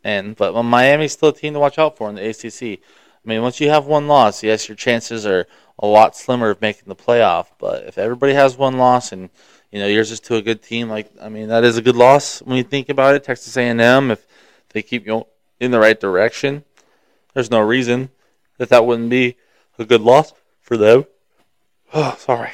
And 0.02 0.36
but 0.36 0.54
well, 0.54 0.62
Miami's 0.62 1.12
still 1.12 1.30
a 1.30 1.34
team 1.34 1.52
to 1.54 1.60
watch 1.60 1.78
out 1.78 1.96
for 1.96 2.08
in 2.08 2.14
the 2.14 2.28
ACC. 2.28 2.80
I 2.80 3.28
mean, 3.28 3.42
once 3.42 3.60
you 3.60 3.68
have 3.70 3.86
one 3.86 4.06
loss, 4.06 4.42
yes, 4.42 4.68
your 4.68 4.76
chances 4.76 5.26
are 5.26 5.46
a 5.78 5.86
lot 5.86 6.16
slimmer 6.16 6.50
of 6.50 6.60
making 6.60 6.84
the 6.86 6.96
playoff. 6.96 7.46
But 7.58 7.84
if 7.84 7.98
everybody 7.98 8.32
has 8.32 8.56
one 8.56 8.78
loss 8.78 9.12
and 9.12 9.30
you 9.76 9.82
know 9.82 9.88
yours 9.88 10.10
is 10.10 10.20
to 10.20 10.36
a 10.36 10.40
good 10.42 10.62
team, 10.62 10.88
like 10.88 11.10
I 11.20 11.28
mean, 11.28 11.48
that 11.48 11.62
is 11.62 11.76
a 11.76 11.82
good 11.82 11.96
loss 11.96 12.40
when 12.40 12.56
you 12.56 12.62
think 12.62 12.88
about 12.88 13.14
it. 13.14 13.24
Texas 13.24 13.54
A&M, 13.58 14.10
if 14.10 14.26
they 14.70 14.80
keep 14.80 15.06
you 15.06 15.26
in 15.60 15.70
the 15.70 15.78
right 15.78 16.00
direction, 16.00 16.64
there's 17.34 17.50
no 17.50 17.60
reason 17.60 18.08
that 18.56 18.70
that 18.70 18.86
wouldn't 18.86 19.10
be 19.10 19.36
a 19.78 19.84
good 19.84 20.00
loss 20.00 20.32
for 20.62 20.78
them. 20.78 21.04
Oh, 21.94 22.16
sorry. 22.18 22.50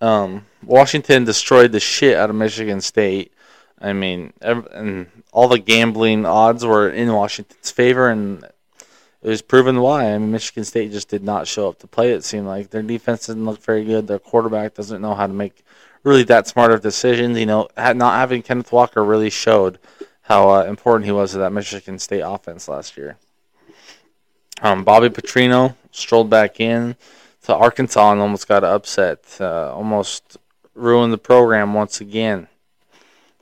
Um, 0.00 0.46
Washington 0.64 1.24
destroyed 1.24 1.72
the 1.72 1.78
shit 1.78 2.16
out 2.16 2.30
of 2.30 2.36
Michigan 2.36 2.80
State. 2.80 3.32
I 3.78 3.92
mean, 3.92 4.32
and 4.40 5.06
all 5.32 5.48
the 5.48 5.58
gambling 5.58 6.24
odds 6.24 6.64
were 6.64 6.88
in 6.88 7.12
Washington's 7.12 7.70
favor, 7.70 8.08
and 8.08 8.42
it 8.42 9.28
was 9.28 9.42
proven 9.42 9.80
why. 9.80 10.06
I 10.06 10.18
mean, 10.18 10.32
Michigan 10.32 10.64
State 10.64 10.90
just 10.90 11.10
did 11.10 11.22
not 11.22 11.46
show 11.46 11.68
up 11.68 11.78
to 11.80 11.86
play. 11.86 12.12
It 12.12 12.24
seemed 12.24 12.46
like 12.46 12.70
their 12.70 12.82
defense 12.82 13.26
didn't 13.26 13.44
look 13.44 13.62
very 13.62 13.84
good. 13.84 14.06
Their 14.06 14.18
quarterback 14.18 14.74
doesn't 14.74 15.02
know 15.02 15.14
how 15.14 15.26
to 15.26 15.32
make 15.32 15.64
really 16.02 16.22
that 16.24 16.46
smart 16.46 16.72
of 16.72 16.80
decisions. 16.80 17.38
You 17.38 17.46
know, 17.46 17.68
not 17.76 18.14
having 18.14 18.42
Kenneth 18.42 18.72
Walker 18.72 19.04
really 19.04 19.30
showed 19.30 19.78
how 20.22 20.50
uh, 20.50 20.64
important 20.64 21.06
he 21.06 21.12
was 21.12 21.32
to 21.32 21.38
that 21.38 21.52
Michigan 21.52 21.98
State 21.98 22.20
offense 22.20 22.68
last 22.68 22.96
year. 22.96 23.16
Um, 24.62 24.84
Bobby 24.84 25.08
Petrino 25.08 25.74
strolled 25.90 26.30
back 26.30 26.60
in 26.60 26.96
to 27.44 27.54
Arkansas 27.54 28.12
and 28.12 28.20
almost 28.20 28.46
got 28.46 28.62
upset. 28.62 29.24
Uh, 29.40 29.74
almost 29.74 30.36
ruined 30.74 31.12
the 31.12 31.18
program 31.18 31.74
once 31.74 32.00
again. 32.00 32.46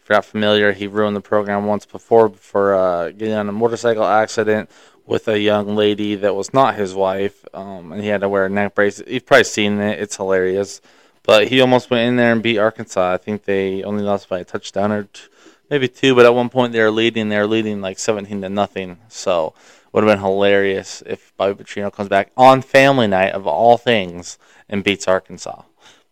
If 0.00 0.08
you're 0.08 0.16
not 0.16 0.24
familiar, 0.24 0.72
he 0.72 0.86
ruined 0.86 1.16
the 1.16 1.20
program 1.20 1.66
once 1.66 1.84
before 1.84 2.30
for 2.30 2.74
uh, 2.74 3.10
getting 3.10 3.34
on 3.34 3.48
a 3.48 3.52
motorcycle 3.52 4.04
accident 4.04 4.70
with 5.04 5.26
a 5.28 5.38
young 5.38 5.74
lady 5.74 6.14
that 6.16 6.34
was 6.34 6.52
not 6.52 6.74
his 6.74 6.94
wife, 6.94 7.44
um, 7.54 7.92
and 7.92 8.02
he 8.02 8.08
had 8.08 8.20
to 8.20 8.28
wear 8.28 8.46
a 8.46 8.48
neck 8.48 8.74
brace. 8.74 9.02
You've 9.06 9.26
probably 9.26 9.44
seen 9.44 9.80
it; 9.80 9.98
it's 10.00 10.16
hilarious. 10.16 10.80
But 11.28 11.48
he 11.48 11.60
almost 11.60 11.90
went 11.90 12.08
in 12.08 12.16
there 12.16 12.32
and 12.32 12.42
beat 12.42 12.56
Arkansas. 12.56 13.12
I 13.12 13.18
think 13.18 13.44
they 13.44 13.82
only 13.82 14.02
lost 14.02 14.30
by 14.30 14.38
a 14.38 14.44
touchdown 14.46 14.90
or 14.90 15.02
two, 15.02 15.28
maybe 15.68 15.86
two, 15.86 16.14
but 16.14 16.24
at 16.24 16.32
one 16.32 16.48
point 16.48 16.72
they 16.72 16.80
were 16.80 16.90
leading. 16.90 17.28
They 17.28 17.36
were 17.36 17.46
leading 17.46 17.82
like 17.82 17.98
seventeen 17.98 18.40
to 18.40 18.48
nothing. 18.48 18.96
So 19.08 19.52
would 19.92 20.04
have 20.04 20.10
been 20.10 20.24
hilarious 20.24 21.02
if 21.04 21.36
Bobby 21.36 21.62
Petrino 21.62 21.92
comes 21.92 22.08
back 22.08 22.32
on 22.34 22.62
Family 22.62 23.06
Night 23.08 23.34
of 23.34 23.46
all 23.46 23.76
things 23.76 24.38
and 24.70 24.82
beats 24.82 25.06
Arkansas. 25.06 25.64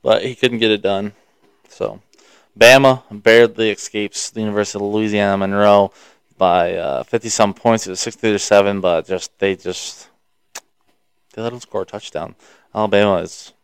But 0.03 0.23
he 0.23 0.35
couldn't 0.35 0.59
get 0.59 0.71
it 0.71 0.83
done. 0.83 1.15
So 1.71 2.03
Bama 2.55 3.03
barely 3.11 3.71
escapes 3.71 4.29
the 4.29 4.41
University 4.41 4.77
of 4.77 4.83
Louisiana 4.83 5.39
Monroe 5.39 5.93
by 6.37 6.75
uh, 6.75 7.05
50 7.05 7.31
some 7.31 7.55
points. 7.55 7.87
It 7.87 7.91
was 7.91 8.01
60 8.01 8.33
to 8.33 8.39
7, 8.39 8.83
but 8.83 9.07
just 9.07 9.39
they 9.39 9.57
just 9.57 10.11
they 11.33 11.41
let 11.41 11.53
them 11.53 11.61
score 11.61 11.83
a 11.83 11.87
touchdown. 11.87 12.35
Alabama 12.75 13.23
is, 13.23 13.55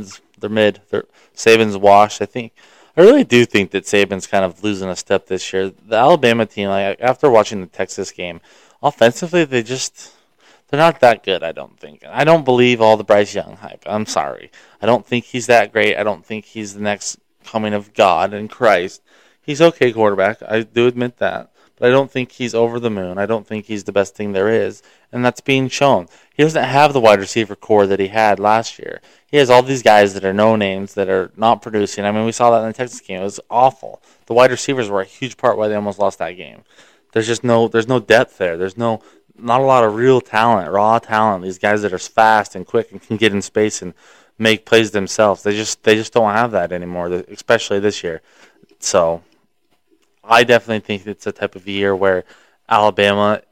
is 0.00 0.20
they're 0.38 0.50
mid. 0.50 0.80
They're, 0.90 1.06
Saban's 1.34 1.76
washed. 1.76 2.22
I 2.22 2.26
think 2.26 2.52
I 2.96 3.02
really 3.02 3.24
do 3.24 3.44
think 3.44 3.70
that 3.70 3.84
Saban's 3.84 4.26
kind 4.26 4.44
of 4.44 4.62
losing 4.62 4.88
a 4.88 4.96
step 4.96 5.26
this 5.26 5.52
year. 5.52 5.70
The 5.70 5.96
Alabama 5.96 6.46
team, 6.46 6.68
like 6.68 7.00
after 7.00 7.30
watching 7.30 7.60
the 7.60 7.66
Texas 7.66 8.10
game, 8.10 8.40
offensively 8.82 9.44
they 9.44 9.62
just 9.62 10.12
they're 10.68 10.78
not 10.78 11.00
that 11.00 11.22
good. 11.22 11.42
I 11.42 11.52
don't 11.52 11.78
think. 11.78 12.04
I 12.06 12.24
don't 12.24 12.44
believe 12.44 12.80
all 12.80 12.96
the 12.96 13.04
Bryce 13.04 13.34
Young 13.34 13.56
hype. 13.56 13.82
I'm 13.86 14.06
sorry. 14.06 14.50
I 14.80 14.86
don't 14.86 15.06
think 15.06 15.24
he's 15.24 15.46
that 15.46 15.72
great. 15.72 15.96
I 15.96 16.02
don't 16.02 16.24
think 16.24 16.44
he's 16.44 16.74
the 16.74 16.80
next 16.80 17.18
coming 17.44 17.74
of 17.74 17.94
God 17.94 18.32
and 18.32 18.48
Christ. 18.50 19.02
He's 19.42 19.60
okay 19.62 19.92
quarterback. 19.92 20.42
I 20.42 20.62
do 20.62 20.86
admit 20.86 21.18
that 21.18 21.50
but 21.80 21.88
I 21.88 21.92
don't 21.92 22.10
think 22.10 22.32
he's 22.32 22.54
over 22.54 22.78
the 22.78 22.90
moon. 22.90 23.16
I 23.16 23.24
don't 23.24 23.46
think 23.46 23.64
he's 23.64 23.84
the 23.84 23.92
best 23.92 24.14
thing 24.14 24.32
there 24.32 24.50
is, 24.50 24.82
and 25.10 25.24
that's 25.24 25.40
being 25.40 25.68
shown. 25.68 26.08
He 26.34 26.42
doesn't 26.42 26.62
have 26.62 26.92
the 26.92 27.00
wide 27.00 27.20
receiver 27.20 27.56
corps 27.56 27.86
that 27.86 27.98
he 27.98 28.08
had 28.08 28.38
last 28.38 28.78
year. 28.78 29.00
He 29.26 29.38
has 29.38 29.48
all 29.48 29.62
these 29.62 29.82
guys 29.82 30.12
that 30.12 30.24
are 30.24 30.34
no 30.34 30.56
names 30.56 30.92
that 30.92 31.08
are 31.08 31.32
not 31.38 31.62
producing. 31.62 32.04
I 32.04 32.12
mean, 32.12 32.26
we 32.26 32.32
saw 32.32 32.50
that 32.50 32.60
in 32.60 32.66
the 32.66 32.74
Texas 32.74 33.00
game. 33.00 33.20
It 33.20 33.24
was 33.24 33.40
awful. 33.48 34.02
The 34.26 34.34
wide 34.34 34.50
receivers 34.50 34.90
were 34.90 35.00
a 35.00 35.06
huge 35.06 35.38
part 35.38 35.56
why 35.56 35.68
they 35.68 35.74
almost 35.74 35.98
lost 35.98 36.18
that 36.18 36.32
game. 36.32 36.64
There's 37.12 37.26
just 37.26 37.42
no 37.42 37.66
there's 37.66 37.88
no 37.88 37.98
depth 37.98 38.36
there. 38.36 38.58
There's 38.58 38.76
no 38.76 39.00
not 39.38 39.62
a 39.62 39.64
lot 39.64 39.82
of 39.82 39.94
real 39.94 40.20
talent, 40.20 40.70
raw 40.70 40.98
talent. 40.98 41.44
These 41.44 41.58
guys 41.58 41.80
that 41.80 41.94
are 41.94 41.98
fast 41.98 42.54
and 42.54 42.66
quick 42.66 42.92
and 42.92 43.00
can 43.00 43.16
get 43.16 43.32
in 43.32 43.40
space 43.40 43.80
and 43.80 43.94
make 44.38 44.66
plays 44.66 44.90
themselves. 44.90 45.42
They 45.42 45.56
just 45.56 45.82
they 45.84 45.94
just 45.94 46.12
don't 46.12 46.34
have 46.34 46.50
that 46.50 46.72
anymore, 46.72 47.06
especially 47.30 47.80
this 47.80 48.04
year. 48.04 48.20
So 48.80 49.22
I 50.30 50.44
definitely 50.44 50.80
think 50.80 51.06
it's 51.06 51.26
a 51.26 51.32
type 51.32 51.56
of 51.56 51.66
year 51.66 51.94
where 51.94 52.24
Alabama 52.68 53.42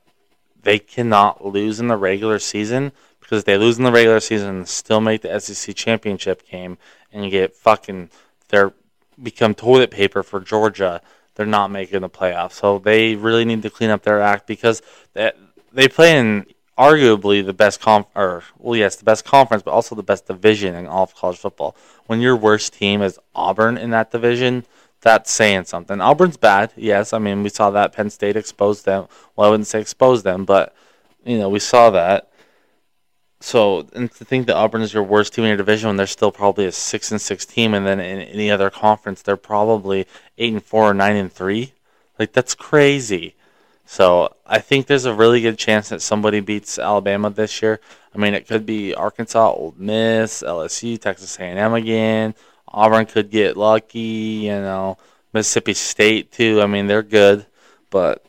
they 0.63 0.79
cannot 0.79 1.45
lose 1.45 1.81
in 1.81 1.89
the 1.89 1.97
regular 1.97 2.39
season 2.39 2.93
because 3.21 3.45
they 3.45 3.59
lose 3.59 3.79
in 3.79 3.85
the 3.85 3.93
regular 3.93 4.21
season 4.21 4.57
and 4.57 4.69
still 4.69 5.01
make 5.01 5.23
the 5.23 5.41
SEC 5.41 5.75
championship 5.75 6.49
game 6.49 6.79
and 7.13 7.31
get 7.31 7.57
fucking 7.57 8.11
they're 8.49 8.73
become 9.21 9.55
toilet 9.55 9.91
paper 9.91 10.23
for 10.23 10.41
Georgia. 10.41 11.03
They're 11.35 11.47
not 11.47 11.71
making 11.71 12.01
the 12.01 12.09
playoffs, 12.09 12.53
so 12.53 12.79
they 12.79 13.17
really 13.17 13.45
need 13.45 13.63
to 13.63 13.71
clean 13.71 13.91
up 13.91 14.03
their 14.03 14.21
act 14.21 14.47
because 14.47 14.81
they 15.15 15.33
they 15.73 15.89
play 15.89 16.17
in 16.17 16.47
arguably 16.79 17.45
the 17.45 17.53
best 17.53 17.81
conf 17.81 18.07
or 18.15 18.45
well 18.57 18.77
yes 18.77 18.95
the 18.95 19.05
best 19.05 19.25
conference 19.25 19.65
but 19.65 19.73
also 19.73 19.97
the 19.97 20.03
best 20.03 20.29
division 20.29 20.77
in 20.77 20.87
all 20.87 21.03
of 21.03 21.15
college 21.15 21.39
football. 21.39 21.77
When 22.07 22.21
your 22.21 22.37
worst 22.37 22.73
team 22.75 23.03
is 23.03 23.19
Auburn 23.35 23.77
in 23.77 23.91
that 23.91 24.13
division, 24.13 24.65
that's 25.01 25.31
saying 25.31 25.65
something. 25.65 26.01
Auburn's 26.01 26.37
bad, 26.37 26.73
yes. 26.77 27.13
I 27.13 27.19
mean, 27.19 27.43
we 27.43 27.51
saw 27.51 27.71
that 27.71 27.93
Penn 27.93 28.11
State 28.11 28.37
exposed 28.37 28.85
them. 28.85 29.07
Well, 29.37 29.47
I 29.47 29.51
wouldn't 29.51 29.67
say 29.67 29.81
exposed 29.81 30.25
them, 30.25 30.45
but 30.45 30.75
you 31.25 31.39
know, 31.39 31.49
we 31.49 31.61
saw 31.61 31.91
that. 31.91 32.31
So, 33.41 33.87
and 33.95 34.11
to 34.13 34.25
think 34.25 34.47
that 34.47 34.57
Auburn 34.57 34.83
is 34.83 34.93
your 34.93 35.05
worst 35.05 35.33
team 35.33 35.45
in 35.45 35.49
your 35.49 35.57
division 35.57 35.89
when 35.89 35.97
they're 35.97 36.07
still 36.07 36.33
probably 36.33 36.67
a 36.67 36.73
six 36.73 37.13
and 37.13 37.21
six 37.21 37.47
team, 37.47 37.73
and 37.75 37.87
then 37.87 38.01
in 38.01 38.21
any 38.21 38.51
other 38.51 38.71
conference 38.71 39.23
they're 39.23 39.37
probably 39.37 40.07
eight 40.39 40.53
and 40.53 40.65
four 40.65 40.91
or 40.91 40.95
nine 40.95 41.17
and 41.17 41.33
three, 41.33 41.73
like 42.19 42.33
that's 42.33 42.55
crazy. 42.55 43.37
So 43.85 44.35
I 44.45 44.59
think 44.59 44.87
there's 44.87 45.07
a 45.07 45.15
really 45.15 45.41
good 45.41 45.57
chance 45.57 45.89
that 45.89 46.03
somebody 46.03 46.41
beats 46.41 46.79
Alabama 46.79 47.31
this 47.31 47.63
year. 47.63 47.81
I 48.15 48.19
mean, 48.19 48.35
it 48.35 48.47
could 48.47 48.67
be 48.67 48.95
Arkansas, 48.95 49.53
Ole 49.53 49.75
Miss, 49.79 50.43
LSU, 50.43 51.01
Texas 51.01 51.39
A&M 51.39 51.73
again, 51.73 52.35
Auburn 52.79 53.07
could 53.07 53.31
get 53.31 53.57
lucky, 53.57 53.99
you 53.99 54.53
know. 54.53 54.99
Mississippi 55.33 55.75
State 55.75 56.33
too. 56.33 56.63
I 56.63 56.67
mean, 56.67 56.87
they're 56.87 57.03
good, 57.03 57.47
but 57.91 58.25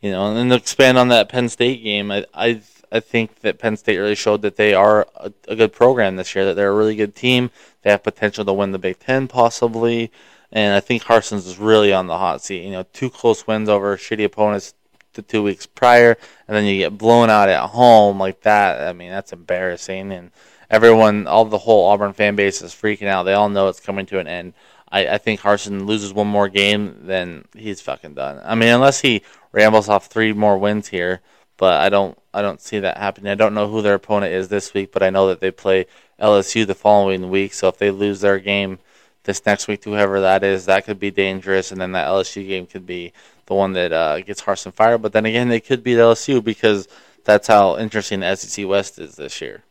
you 0.00 0.10
know, 0.10 0.28
and 0.28 0.36
then 0.36 0.48
to 0.50 0.56
expand 0.56 0.98
on 0.98 1.08
that 1.08 1.28
Penn 1.28 1.48
State 1.48 1.82
game, 1.82 2.10
I 2.10 2.26
I 2.34 2.60
I 2.92 3.00
think 3.00 3.40
that 3.40 3.58
Penn 3.58 3.76
State 3.76 3.98
really 3.98 4.14
showed 4.14 4.42
that 4.42 4.56
they 4.56 4.74
are 4.74 5.06
a, 5.16 5.32
a 5.48 5.56
good 5.56 5.72
program 5.72 6.16
this 6.16 6.34
year. 6.34 6.44
That 6.44 6.54
they're 6.54 6.70
a 6.70 6.76
really 6.76 6.94
good 6.94 7.14
team. 7.14 7.50
They 7.82 7.90
have 7.90 8.02
potential 8.02 8.44
to 8.44 8.52
win 8.52 8.72
the 8.72 8.78
Big 8.78 8.98
Ten 8.98 9.28
possibly, 9.28 10.12
and 10.52 10.74
I 10.74 10.80
think 10.80 11.04
Harsin's 11.04 11.46
is 11.46 11.58
really 11.58 11.92
on 11.92 12.06
the 12.06 12.18
hot 12.18 12.42
seat. 12.42 12.64
You 12.64 12.72
know, 12.72 12.84
two 12.92 13.10
close 13.10 13.46
wins 13.46 13.68
over 13.68 13.96
shitty 13.96 14.24
opponents 14.24 14.74
the 15.14 15.22
two 15.22 15.42
weeks 15.42 15.66
prior, 15.66 16.16
and 16.46 16.56
then 16.56 16.64
you 16.66 16.78
get 16.78 16.98
blown 16.98 17.30
out 17.30 17.48
at 17.48 17.70
home 17.70 18.18
like 18.20 18.42
that. 18.42 18.86
I 18.86 18.92
mean, 18.92 19.10
that's 19.10 19.32
embarrassing 19.32 20.12
and 20.12 20.30
everyone, 20.70 21.26
all 21.26 21.44
the 21.44 21.58
whole 21.58 21.86
Auburn 21.86 22.12
fan 22.12 22.36
base 22.36 22.62
is 22.62 22.72
freaking 22.72 23.06
out. 23.06 23.24
They 23.24 23.34
all 23.34 23.48
know 23.48 23.68
it's 23.68 23.80
coming 23.80 24.06
to 24.06 24.18
an 24.18 24.26
end. 24.26 24.54
I, 24.90 25.08
I 25.08 25.18
think 25.18 25.40
Harsin 25.40 25.86
loses 25.86 26.12
one 26.12 26.28
more 26.28 26.48
game, 26.48 27.00
then 27.02 27.46
he's 27.56 27.80
fucking 27.80 28.14
done. 28.14 28.40
I 28.44 28.54
mean, 28.54 28.68
unless 28.68 29.00
he 29.00 29.22
rambles 29.52 29.88
off 29.88 30.06
three 30.06 30.32
more 30.32 30.58
wins 30.58 30.88
here, 30.88 31.20
but 31.56 31.80
I 31.80 31.88
don't, 31.88 32.16
I 32.32 32.42
don't 32.42 32.60
see 32.60 32.78
that 32.80 32.98
happening. 32.98 33.30
I 33.32 33.34
don't 33.34 33.54
know 33.54 33.68
who 33.68 33.82
their 33.82 33.94
opponent 33.94 34.32
is 34.32 34.48
this 34.48 34.74
week, 34.74 34.92
but 34.92 35.02
I 35.02 35.10
know 35.10 35.28
that 35.28 35.40
they 35.40 35.50
play 35.50 35.86
LSU 36.20 36.66
the 36.66 36.74
following 36.74 37.30
week. 37.30 37.54
So 37.54 37.68
if 37.68 37.78
they 37.78 37.90
lose 37.90 38.20
their 38.20 38.38
game 38.38 38.78
this 39.24 39.44
next 39.44 39.66
week, 39.66 39.84
whoever 39.84 40.20
that 40.20 40.44
is, 40.44 40.66
that 40.66 40.84
could 40.84 41.00
be 41.00 41.10
dangerous, 41.10 41.72
and 41.72 41.80
then 41.80 41.92
that 41.92 42.06
LSU 42.06 42.46
game 42.46 42.66
could 42.66 42.86
be 42.86 43.12
the 43.46 43.54
one 43.54 43.72
that 43.72 43.92
uh, 43.92 44.20
gets 44.20 44.42
Harsin 44.42 44.72
fired. 44.72 45.02
But 45.02 45.12
then 45.12 45.26
again, 45.26 45.48
they 45.48 45.60
could 45.60 45.82
beat 45.82 45.96
LSU 45.96 46.42
because 46.42 46.88
that's 47.24 47.48
how 47.48 47.76
interesting 47.76 48.20
the 48.20 48.36
SEC 48.36 48.66
West 48.66 48.98
is 48.98 49.16
this 49.16 49.40
year. 49.40 49.62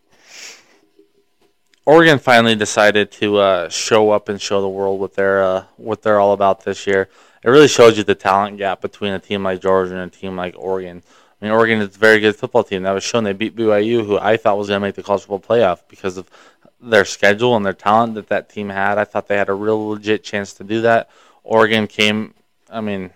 Oregon 1.86 2.18
finally 2.18 2.56
decided 2.56 3.12
to 3.12 3.38
uh, 3.38 3.70
show 3.70 4.10
up 4.10 4.28
and 4.28 4.42
show 4.42 4.60
the 4.60 4.70
world 4.70 5.00
what 5.00 5.14
they're 5.14 5.44
uh, 5.44 5.66
what 5.78 6.02
they're 6.02 6.20
all 6.20 6.34
about 6.34 6.64
this 6.64 6.88
year. 6.88 7.10
It 7.44 7.50
really 7.50 7.68
shows 7.68 7.96
you 7.96 8.04
the 8.04 8.16
talent 8.16 8.58
gap 8.58 8.82
between 8.82 9.14
a 9.14 9.20
team 9.20 9.44
like 9.44 9.62
Georgia 9.62 9.96
and 9.96 10.12
a 10.12 10.16
team 10.16 10.36
like 10.36 10.56
Oregon. 10.58 11.04
I 11.40 11.46
mean, 11.46 11.54
Oregon 11.54 11.82
is 11.82 11.96
a 11.96 12.00
very 12.00 12.20
good 12.20 12.36
football 12.36 12.64
team. 12.64 12.82
That 12.84 12.94
was 12.94 13.04
shown. 13.04 13.24
They 13.24 13.34
beat 13.34 13.56
BYU, 13.56 14.04
who 14.04 14.18
I 14.18 14.36
thought 14.36 14.58
was 14.58 14.70
going 14.70 14.82
to 14.82 14.88
make 14.88 14.96
the 14.96 15.04
college 15.04 15.26
football 15.26 15.40
playoff 15.40 15.82
because 15.88 16.18
of 16.18 16.28
their 16.82 17.06
schedule 17.06 17.56
and 17.56 17.64
their 17.64 17.74
talent 17.74 18.16
that 18.16 18.30
that 18.30 18.50
team 18.50 18.70
had. 18.70 18.98
I 18.98 19.04
thought 19.04 19.28
they 19.28 19.38
had 19.38 19.50
a 19.50 19.54
real 19.54 19.90
legit 19.90 20.24
chance 20.24 20.54
to 20.54 20.64
do 20.64 20.82
that. 20.82 21.10
Oregon 21.44 21.86
came. 21.86 22.34
I 22.68 22.82
mean, 22.82 23.12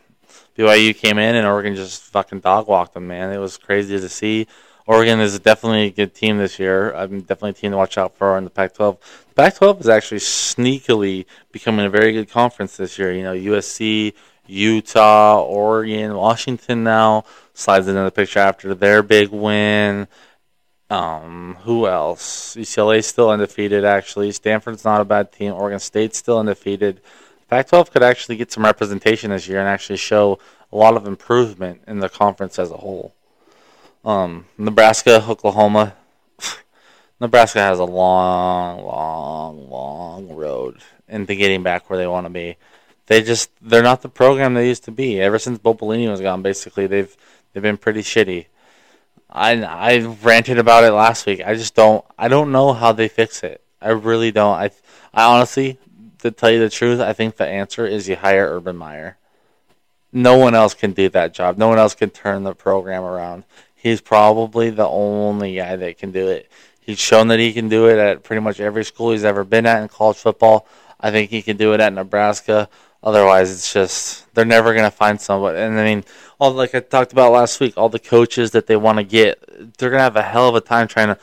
BYU 0.56 0.96
came 0.96 1.18
in 1.18 1.36
and 1.36 1.48
Oregon 1.48 1.76
just 1.76 2.04
fucking 2.04 2.42
dog 2.42 2.68
walked 2.68 2.94
them. 2.94 3.08
Man, 3.08 3.32
it 3.32 3.40
was 3.40 3.58
crazy 3.58 4.00
to 4.00 4.10
see. 4.10 4.46
Oregon 4.90 5.20
is 5.20 5.38
definitely 5.38 5.86
a 5.86 5.92
good 5.92 6.16
team 6.16 6.40
this 6.40 6.58
year. 6.58 6.92
I'm 6.96 7.20
definitely 7.20 7.52
a 7.52 7.54
team 7.54 7.72
to 7.72 7.78
watch 7.78 7.96
out 7.96 8.18
for 8.18 8.36
in 8.40 8.44
the 8.44 8.50
Pac-12. 8.50 8.98
The 9.00 9.36
Pac-12 9.36 9.82
is 9.82 9.88
actually 9.88 10.18
sneakily 10.18 11.28
becoming 11.52 11.86
a 11.86 11.92
very 11.92 12.12
good 12.12 12.28
conference 12.28 12.76
this 12.76 12.98
year. 12.98 13.14
You 13.14 13.22
know, 13.22 13.36
USC, 13.36 14.16
Utah, 14.48 15.44
Oregon, 15.44 16.16
Washington 16.16 16.84
now 16.84 17.24
slides 17.54 17.88
into 17.88 18.02
the 18.02 18.10
picture 18.10 18.40
after 18.40 18.74
their 18.74 19.04
big 19.04 19.30
win. 19.30 20.08
Um, 20.90 21.58
who 21.62 21.86
else? 21.86 22.56
UCLA 22.56 23.04
still 23.04 23.30
undefeated. 23.30 23.86
Actually, 23.86 24.32
Stanford's 24.32 24.84
not 24.84 25.02
a 25.02 25.06
bad 25.06 25.32
team. 25.32 25.54
Oregon 25.54 25.78
State's 25.78 26.18
still 26.18 26.40
undefeated. 26.40 27.00
Pac-12 27.48 27.92
could 27.92 28.02
actually 28.02 28.38
get 28.38 28.52
some 28.52 28.66
representation 28.66 29.30
this 29.30 29.48
year 29.48 29.60
and 29.60 29.70
actually 29.70 29.98
show 29.98 30.40
a 30.74 30.76
lot 30.76 30.98
of 30.98 31.06
improvement 31.06 31.84
in 31.86 32.00
the 32.00 32.10
conference 32.10 32.58
as 32.58 32.72
a 32.72 32.78
whole. 32.78 33.14
Um, 34.04 34.46
Nebraska, 34.58 35.26
Oklahoma. 35.28 35.96
Nebraska 37.20 37.60
has 37.60 37.80
a 37.80 37.86
long, 37.86 38.84
long, 38.86 39.70
long 39.70 40.30
road 40.30 40.82
into 41.08 41.36
getting 41.36 41.64
back 41.64 41.90
where 41.90 42.00
they 42.00 42.08
want 42.08 42.26
to 42.26 42.30
be. 42.30 42.58
They 43.08 43.24
just 43.24 43.50
they're 43.62 43.84
not 43.84 44.02
the 44.02 44.10
program 44.10 44.54
they 44.54 44.68
used 44.68 44.84
to 44.86 44.92
be. 44.92 45.20
Ever 45.20 45.40
since 45.40 45.58
Bo 45.58 45.74
Pelini 45.74 46.10
was 46.10 46.22
gone, 46.22 46.42
basically 46.44 46.88
they've 46.88 47.16
they've 47.52 47.64
been 47.64 47.78
pretty 47.78 48.02
shitty. 48.02 48.46
I 49.30 49.64
I 49.64 49.98
ranted 50.22 50.60
about 50.60 50.84
it 50.84 50.92
last 50.92 51.26
week. 51.26 51.42
I 51.44 51.56
just 51.56 51.76
don't 51.76 52.06
I 52.18 52.28
don't 52.28 52.52
know 52.52 52.74
how 52.74 52.92
they 52.92 53.08
fix 53.08 53.44
it. 53.44 53.62
I 53.82 53.90
really 53.90 54.32
don't. 54.32 54.54
I 54.54 54.70
I 55.12 55.26
honestly, 55.26 55.80
to 56.20 56.30
tell 56.30 56.52
you 56.52 56.60
the 56.60 56.70
truth, 56.70 57.00
I 57.00 57.14
think 57.14 57.38
the 57.38 57.48
answer 57.48 57.88
is 57.88 58.08
you 58.08 58.16
hire 58.16 58.56
Urban 58.56 58.78
Meyer. 58.78 59.18
No 60.14 60.38
one 60.38 60.54
else 60.54 60.74
can 60.74 60.92
do 60.92 61.10
that 61.10 61.34
job. 61.34 61.58
No 61.58 61.68
one 61.68 61.80
else 61.80 61.96
can 61.96 62.12
turn 62.12 62.44
the 62.44 62.54
program 62.54 63.04
around 63.04 63.44
he's 63.80 64.02
probably 64.02 64.70
the 64.70 64.88
only 64.88 65.56
guy 65.56 65.76
that 65.76 65.98
can 65.98 66.12
do 66.12 66.28
it. 66.28 66.52
He's 66.82 67.00
shown 67.00 67.30
that 67.30 67.40
he 67.40 67.54
can 67.54 67.70
do 67.70 67.88
it 67.88 67.98
at 67.98 68.24
pretty 68.24 68.42
much 68.42 68.60
every 68.60 68.84
school 68.84 69.12
he's 69.12 69.24
ever 69.24 69.44
been 69.44 69.66
at 69.66 69.82
in 69.82 69.88
college 69.88 70.18
football. 70.18 70.68
I 71.00 71.12
think 71.12 71.30
he 71.30 71.42
can 71.42 71.58
do 71.58 71.74
it 71.74 71.80
at 71.80 71.94
Nebraska. 71.94 72.70
Otherwise, 73.02 73.52
it's 73.52 73.72
just 73.72 74.32
they're 74.34 74.44
never 74.44 74.74
going 74.74 74.90
to 74.90 74.96
find 74.96 75.20
somebody. 75.20 75.60
And 75.60 75.80
I 75.80 75.86
mean, 75.86 76.04
all 76.40 76.52
like 76.52 76.76
I 76.76 76.82
talked 76.82 77.14
about 77.14 77.32
last 77.32 77.60
week, 77.60 77.76
all 77.78 77.90
the 77.90 78.00
coaches 78.00 78.52
that 78.52 78.68
they 78.68 78.76
want 78.76 78.98
to 78.98 79.04
get, 79.04 79.44
they're 79.78 79.90
going 79.90 80.00
to 80.00 80.04
have 80.04 80.18
a 80.18 80.22
hell 80.22 80.50
of 80.50 80.56
a 80.56 80.62
time 80.62 80.88
trying 80.88 81.08
to 81.08 81.18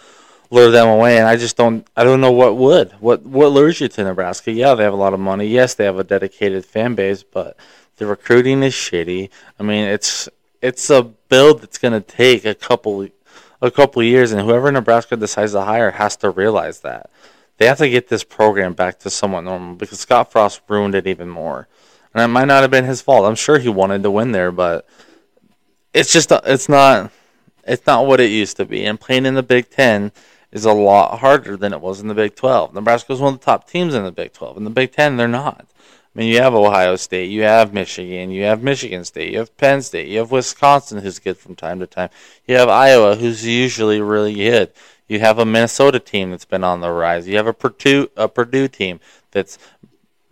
lure 0.51 0.71
them 0.71 0.89
away. 0.89 1.19
And 1.19 1.27
I 1.27 1.37
just 1.37 1.57
don't, 1.57 1.87
I 1.95 2.05
don't 2.05 2.23
know 2.23 2.33
what 2.33 2.57
would, 2.57 2.93
what 2.93 3.23
what 3.27 3.53
lures 3.53 3.81
you 3.81 3.89
to 3.89 4.05
Nebraska. 4.05 4.53
Yeah, 4.53 4.75
they 4.75 4.85
have 4.85 4.95
a 4.95 4.97
lot 4.97 5.13
of 5.13 5.21
money. 5.21 5.47
Yes, 5.47 5.75
they 5.75 5.85
have 5.85 5.99
a 5.99 6.05
dedicated 6.05 6.65
fan 6.65 6.95
base, 6.95 7.23
but 7.23 7.59
the 7.99 8.07
recruiting 8.07 8.63
is 8.63 8.73
shitty. 8.73 9.29
I 9.59 9.63
mean, 9.63 9.87
it's 9.87 10.29
it's 10.63 10.91
a 10.91 11.03
build 11.03 11.61
that's 11.61 11.79
going 11.79 11.93
to 11.93 12.01
take 12.01 12.45
a 12.45 12.55
couple 12.55 13.09
a 13.63 13.71
couple 13.71 14.03
years, 14.03 14.33
and 14.33 14.43
whoever 14.43 14.71
Nebraska 14.71 15.17
decides 15.17 15.53
to 15.53 15.63
hire 15.63 15.93
has 15.93 16.17
to 16.19 16.31
realize 16.31 16.81
that 16.81 17.11
they 17.59 17.67
have 17.67 17.79
to 17.79 17.89
get 17.89 18.09
this 18.09 18.23
program 18.23 18.75
back 18.75 18.99
to 19.01 19.11
somewhat 19.11 19.43
normal 19.43 19.75
because 19.77 20.01
Scott 20.01 20.31
Frost 20.31 20.61
ruined 20.69 20.95
it 20.95 21.07
even 21.07 21.29
more, 21.29 21.69
and 22.13 22.23
it 22.23 22.29
might 22.29 22.47
not 22.47 22.63
have 22.63 22.71
been 22.71 22.85
his 22.85 23.01
fault. 23.01 23.25
I'm 23.25 23.35
sure 23.35 23.59
he 23.59 23.69
wanted 23.69 24.03
to 24.03 24.11
win 24.11 24.33
there, 24.33 24.53
but 24.53 24.87
it's 25.95 26.13
just 26.13 26.31
it's 26.31 26.69
not 26.69 27.11
it's 27.65 27.87
not 27.87 28.07
what 28.07 28.21
it 28.21 28.31
used 28.31 28.57
to 28.59 28.65
be. 28.65 28.85
And 28.85 29.01
playing 29.01 29.27
in 29.27 29.35
the 29.35 29.43
Big 29.43 29.71
Ten 29.71 30.13
is 30.53 30.65
a 30.65 30.73
lot 30.73 31.19
harder 31.19 31.57
than 31.57 31.73
it 31.73 31.81
was 31.81 32.01
in 32.01 32.09
the 32.09 32.15
Big 32.15 32.37
12. 32.37 32.75
Nebraska 32.75 33.13
is 33.13 33.21
one 33.21 33.35
of 33.35 33.41
the 33.41 33.45
top 33.45 33.69
teams 33.69 33.95
in 33.95 34.05
the 34.05 34.13
Big 34.13 34.33
12. 34.33 34.57
In 34.57 34.65
the 34.65 34.71
Big 34.71 34.93
Ten, 34.93 35.17
they're 35.17 35.29
not. 35.29 35.67
I 36.17 36.21
mean, 36.21 36.33
you 36.33 36.41
have 36.41 36.55
Ohio 36.55 36.97
State, 36.97 37.29
you 37.29 37.43
have 37.43 37.75
Michigan, 37.75 38.31
you 38.31 38.45
have 38.45 38.63
Michigan 38.63 39.05
State, 39.05 39.33
you 39.33 39.39
have 39.39 39.55
Penn 39.59 39.83
State, 39.83 40.09
you 40.09 40.21
have 40.21 40.31
Wisconsin, 40.31 41.03
who's 41.03 41.19
good 41.19 41.37
from 41.37 41.55
time 41.55 41.79
to 41.81 41.87
time. 41.87 42.09
You 42.47 42.57
have 42.57 42.71
Iowa, 42.71 43.17
who's 43.17 43.45
usually 43.45 44.01
really 44.01 44.33
good. 44.33 44.73
You 45.09 45.21
have 45.21 45.39
a 45.39 45.45
Minnesota 45.45 46.01
team 46.01 46.31
that's 46.31 46.47
been 46.47 46.65
on 46.65 46.81
the 46.81 46.91
rise. 46.91 47.29
You 47.29 47.37
have 47.37 47.47
a 47.47 47.53
Purdue, 47.53 48.09
a 48.17 48.29
Purdue 48.29 48.67
team 48.67 48.99
that's 49.33 49.59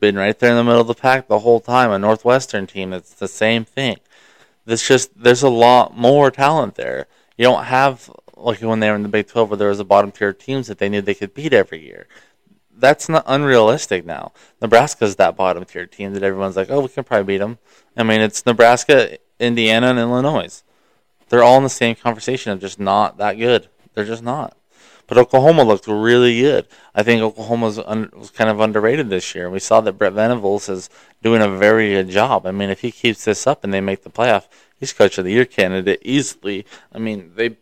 been 0.01 0.17
right 0.17 0.39
there 0.39 0.53
in 0.53 0.57
the 0.57 0.65
middle 0.65 0.81
of 0.81 0.87
the 0.87 0.95
pack 0.95 1.29
the 1.29 1.41
whole 1.41 1.61
time. 1.61 1.91
A 1.91 1.99
Northwestern 1.99 2.67
team 2.67 2.89
that's 2.89 3.13
the 3.13 3.29
same 3.29 3.67
thing. 3.67 3.99
There's 4.65 4.89
just 4.89 5.11
there's 5.23 5.43
a 5.43 5.51
lot 5.51 5.95
more 5.95 6.31
talent 6.31 6.77
there. 6.77 7.09
You 7.37 7.45
don't 7.45 7.65
have 7.65 8.11
like 8.39 8.63
when 8.63 8.81
they 8.81 8.89
were 8.89 8.97
in 8.97 9.03
the 9.03 9.09
Big 9.11 9.27
12 9.29 9.51
where 9.51 9.59
there 9.59 9.69
was 9.69 9.81
a 9.81 9.85
bottom 9.85 10.13
tier 10.13 10.33
teams 10.33 10.67
that 10.69 10.79
they 10.79 10.89
knew 10.89 11.03
they 11.03 11.15
could 11.15 11.35
beat 11.35 11.53
every 11.53 11.85
year 11.85 12.07
that's 12.77 13.09
not 13.09 13.25
unrealistic 13.27 14.05
now. 14.05 14.33
Nebraska's 14.61 15.17
that 15.17 15.37
bottom 15.37 15.65
tier 15.65 15.87
team 15.87 16.13
that 16.15 16.23
everyone's 16.23 16.57
like, 16.57 16.71
oh, 16.71 16.81
we 16.81 16.89
can 16.89 17.05
probably 17.05 17.35
beat 17.35 17.39
them. 17.39 17.59
I 17.97 18.03
mean, 18.03 18.21
it's 18.21 18.45
Nebraska, 18.47 19.19
Indiana, 19.39 19.89
and 19.89 19.99
Illinois. 19.99 20.63
They're 21.29 21.43
all 21.43 21.57
in 21.59 21.63
the 21.63 21.71
same 21.71 21.95
conversation 21.95 22.53
of 22.53 22.61
just 22.61 22.79
not 22.79 23.19
that 23.19 23.35
good. 23.35 23.69
They're 23.95 24.05
just 24.05 24.23
not. 24.23 24.57
But 25.07 25.19
Oklahoma 25.19 25.65
looked 25.65 25.87
really 25.87 26.41
good. 26.41 26.67
I 26.95 27.03
think 27.03 27.21
Oklahoma 27.21 27.75
un- 27.87 28.11
was 28.17 28.31
kind 28.31 28.49
of 28.49 28.61
underrated 28.61 29.11
this 29.11 29.35
year. 29.35 29.51
We 29.51 29.59
saw 29.59 29.81
that 29.83 29.95
Brent 29.95 30.15
Venables 30.15 30.69
is 30.69 30.89
doing 31.23 31.43
a 31.43 31.49
very 31.49 31.91
good 31.91 32.09
job. 32.09 32.47
I 32.47 32.53
mean, 32.53 32.71
if 32.71 32.81
he 32.81 32.91
keeps 32.91 33.25
this 33.25 33.47
up 33.47 33.65
and 33.65 33.73
they 33.73 33.83
make 33.83 34.03
the 34.03 34.11
playoff, 34.11 34.49
he's 34.79 34.93
coach 34.93 35.19
of 35.19 35.25
the 35.25 35.33
year 35.33 35.45
candidate 35.45 36.01
easily. 36.03 36.65
I 36.93 36.99
mean, 36.99 37.33
they 37.35 37.57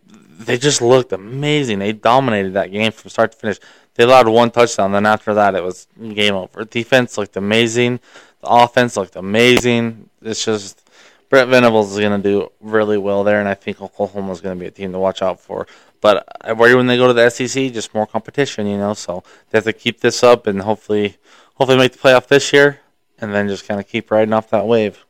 they 0.44 0.58
just 0.58 0.82
looked 0.82 1.12
amazing. 1.12 1.78
They 1.78 1.92
dominated 1.92 2.54
that 2.54 2.72
game 2.72 2.92
from 2.92 3.10
start 3.10 3.32
to 3.32 3.38
finish. 3.38 3.58
They 3.94 4.04
allowed 4.04 4.28
one 4.28 4.50
touchdown. 4.50 4.92
Then 4.92 5.06
after 5.06 5.34
that, 5.34 5.54
it 5.54 5.62
was 5.62 5.86
game 5.96 6.34
over. 6.34 6.64
Defense 6.64 7.18
looked 7.18 7.36
amazing. 7.36 8.00
The 8.40 8.48
offense 8.48 8.96
looked 8.96 9.16
amazing. 9.16 10.08
It's 10.22 10.44
just 10.44 10.82
Brent 11.28 11.48
Venables 11.48 11.92
is 11.92 11.98
going 11.98 12.22
to 12.22 12.28
do 12.28 12.52
really 12.60 12.98
well 12.98 13.24
there, 13.24 13.40
and 13.40 13.48
I 13.48 13.54
think 13.54 13.80
Oklahoma 13.80 14.32
is 14.32 14.42
going 14.42 14.54
to 14.54 14.60
be 14.60 14.66
a 14.66 14.70
team 14.70 14.92
to 14.92 14.98
watch 14.98 15.22
out 15.22 15.40
for. 15.40 15.66
But 16.02 16.18
uh, 16.18 16.22
I 16.42 16.52
worry 16.52 16.74
when 16.74 16.88
they 16.88 16.98
go 16.98 17.06
to 17.06 17.14
the 17.14 17.30
SEC, 17.30 17.72
just 17.72 17.94
more 17.94 18.06
competition, 18.06 18.66
you 18.66 18.76
know. 18.76 18.92
So 18.92 19.24
they 19.50 19.56
have 19.56 19.64
to 19.64 19.72
keep 19.72 20.00
this 20.00 20.22
up 20.22 20.46
and 20.46 20.60
hopefully, 20.60 21.16
hopefully 21.54 21.78
make 21.78 21.92
the 21.92 21.98
playoff 21.98 22.26
this 22.26 22.52
year, 22.52 22.80
and 23.18 23.32
then 23.32 23.48
just 23.48 23.66
kind 23.66 23.80
of 23.80 23.88
keep 23.88 24.10
riding 24.10 24.34
off 24.34 24.50
that 24.50 24.66
wave. 24.66 25.06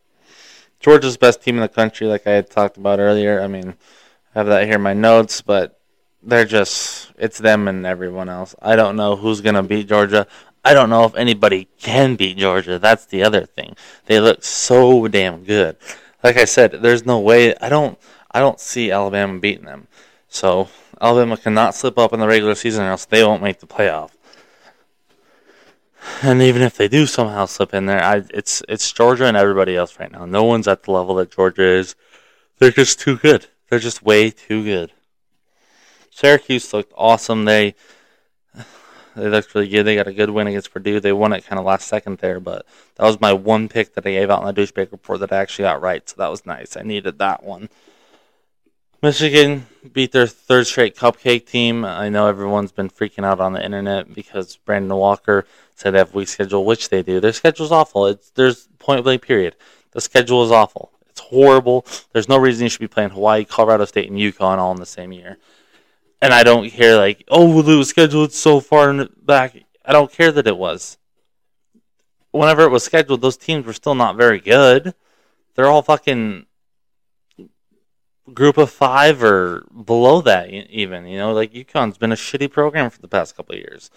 Georgia's 0.79 1.17
best 1.17 1.43
team 1.43 1.57
in 1.57 1.63
the 1.63 1.69
country, 1.69 2.07
like 2.07 2.27
I 2.27 2.33
had 2.33 2.51
talked 2.51 2.77
about 2.77 3.01
earlier. 3.01 3.41
I 3.41 3.49
mean, 3.49 3.75
I 4.35 4.39
have 4.39 4.47
that 4.47 4.67
here 4.67 4.77
in 4.77 4.83
my 4.83 4.95
notes, 4.95 5.41
but 5.41 5.81
they're 6.23 6.45
just 6.45 7.13
it's 7.19 7.39
them 7.39 7.69
and 7.69 7.87
everyone 7.87 8.29
else. 8.29 8.55
I 8.61 8.77
don't 8.77 8.97
know 8.97 9.17
who's 9.17 9.41
gonna 9.41 9.63
beat 9.63 9.89
Georgia. 9.89 10.27
I 10.65 10.75
don't 10.75 10.91
know 10.91 11.05
if 11.05 11.15
anybody 11.17 11.69
can 11.79 12.15
beat 12.17 12.37
Georgia. 12.37 12.79
That's 12.79 13.07
the 13.07 13.25
other 13.25 13.45
thing. 13.47 13.77
They 14.07 14.21
look 14.21 14.45
so 14.45 15.09
damn 15.09 15.45
good. 15.45 15.77
Like 16.23 16.37
I 16.37 16.45
said, 16.45 16.73
there's 16.83 17.05
no 17.05 17.19
way. 17.19 17.55
I 17.57 17.69
don't. 17.69 17.99
I 18.31 18.41
don't 18.41 18.61
see 18.61 18.91
Alabama 18.91 19.39
beating 19.41 19.67
them. 19.67 19.89
So 20.29 20.69
Alabama 21.01 21.37
cannot 21.37 21.75
slip 21.75 21.99
up 21.99 22.13
in 22.13 22.21
the 22.21 22.27
regular 22.27 22.55
season, 22.55 22.85
or 22.85 22.91
else 22.91 23.05
they 23.05 23.25
won't 23.25 23.43
make 23.43 23.61
the 23.61 23.67
playoff. 23.67 24.11
And 26.23 26.43
even 26.43 26.63
if 26.63 26.77
they 26.77 26.89
do 26.89 27.07
somehow 27.07 27.47
slip 27.47 27.75
in 27.75 27.87
there, 27.87 28.03
I, 28.03 28.23
it's 28.31 28.63
it's 28.69 28.91
Georgia 28.93 29.27
and 29.27 29.37
everybody 29.37 29.77
else 29.77 29.99
right 29.99 30.11
now. 30.11 30.25
No 30.25 30.45
one's 30.45 30.69
at 30.69 30.85
the 30.85 30.93
level 30.93 31.17
that 31.17 31.31
Georgia 31.31 31.65
is. 31.65 31.95
They're 32.59 32.71
just 32.71 33.01
too 33.01 33.17
good. 33.17 33.47
They're 33.69 33.79
just 33.79 34.03
way 34.03 34.31
too 34.31 34.65
good. 34.65 34.93
Syracuse 36.13 36.73
looked 36.73 36.93
awesome. 36.97 37.47
They 37.47 37.75
they 39.17 39.29
looked 39.29 39.55
really 39.55 39.69
good. 39.69 39.85
They 39.85 39.97
got 39.97 40.07
a 40.07 40.13
good 40.13 40.31
win 40.31 40.47
against 40.47 40.73
Purdue. 40.73 41.01
They 41.01 41.13
won 41.13 41.33
it 41.33 41.45
kind 41.45 41.59
of 41.59 41.65
last 41.65 41.89
second 41.89 42.19
there, 42.19 42.39
but 42.39 42.67
that 42.97 43.05
was 43.05 43.21
my 43.21 43.33
one 43.33 43.69
pick 43.69 43.95
that 43.95 44.07
I 44.07 44.11
gave 44.13 44.31
out 44.31 44.47
in 44.47 44.55
the 44.55 44.61
douchebag 44.61 44.93
report 44.93 45.21
that 45.21 45.33
I 45.33 45.39
actually 45.39 45.65
got 45.65 45.83
right. 45.83 46.09
So 46.09 46.17
that 46.19 46.31
was 46.31 46.47
nice. 46.47 46.77
I 46.77 46.83
needed 46.83 47.19
that 47.19 47.43
one. 47.43 47.69
Michigan 49.03 49.67
beat 49.93 50.13
their 50.13 50.29
third 50.29 50.67
straight 50.67 50.97
cupcake 50.97 51.47
team. 51.47 51.85
I 51.85 52.09
know 52.09 52.29
everyone's 52.29 52.73
been 52.73 52.89
freaking 52.89 53.25
out 53.25 53.41
on 53.41 53.53
the 53.53 53.65
internet 53.65 54.15
because 54.15 54.57
Brandon 54.57 54.97
Walker 54.97 55.45
said 55.75 55.91
they 55.91 55.99
have 55.99 56.15
weak 56.15 56.29
schedule, 56.29 56.65
which 56.65 56.89
they 56.89 57.03
do. 57.03 57.21
Their 57.21 57.33
schedule's 57.33 57.73
awful. 57.73 58.07
It's 58.07 58.31
there's 58.31 58.69
point 58.79 59.03
blank 59.03 59.23
period. 59.23 59.57
The 59.91 60.01
schedule 60.01 60.45
is 60.45 60.53
awful. 60.53 60.93
It's 61.09 61.21
horrible. 61.21 61.85
There's 62.13 62.29
no 62.29 62.39
reason 62.39 62.65
you 62.65 62.69
should 62.71 62.81
be 62.81 62.87
playing 62.87 63.11
Hawaii, 63.11 63.45
Colorado 63.45 63.87
State, 63.87 64.09
and 64.09 64.19
UConn 64.19 64.59
all 64.59 64.73
in 64.73 64.79
the 64.79 64.87
same 64.87 65.13
year 65.13 65.37
and 66.23 66.33
I 66.33 66.45
don't 66.45 66.71
care 66.71 66.97
like, 66.97 67.25
oh, 67.29 67.59
it 67.59 67.77
was 67.77 67.89
scheduled 67.89 68.33
so 68.33 68.61
far 68.61 69.07
back. 69.23 69.57
I 69.85 69.93
don't 69.93 70.13
care 70.13 70.31
that 70.31 70.47
it 70.47 70.57
was. 70.57 70.97
Whenever 72.31 72.63
it 72.63 72.71
was 72.71 72.85
scheduled, 72.85 73.21
those 73.21 73.37
teams 73.37 73.67
were 73.67 73.73
still 73.73 73.97
not 73.97 74.17
very 74.17 74.41
good. 74.41 74.95
they're 75.55 75.67
all 75.67 75.83
fucking 75.83 76.47
group 78.33 78.57
of 78.57 78.71
five 78.71 79.23
or 79.23 79.67
below 79.85 80.23
that 80.23 80.49
even. 80.49 81.07
You 81.07 81.19
know, 81.19 81.33
like 81.33 81.53
UConn's 81.53 81.99
been 81.99 82.13
a 82.13 82.17
shitty 82.17 82.51
program 82.53 82.89
for 82.89 83.03
the 83.03 83.09
past 83.09 83.37
couple 83.37 83.57
years. 83.57 83.91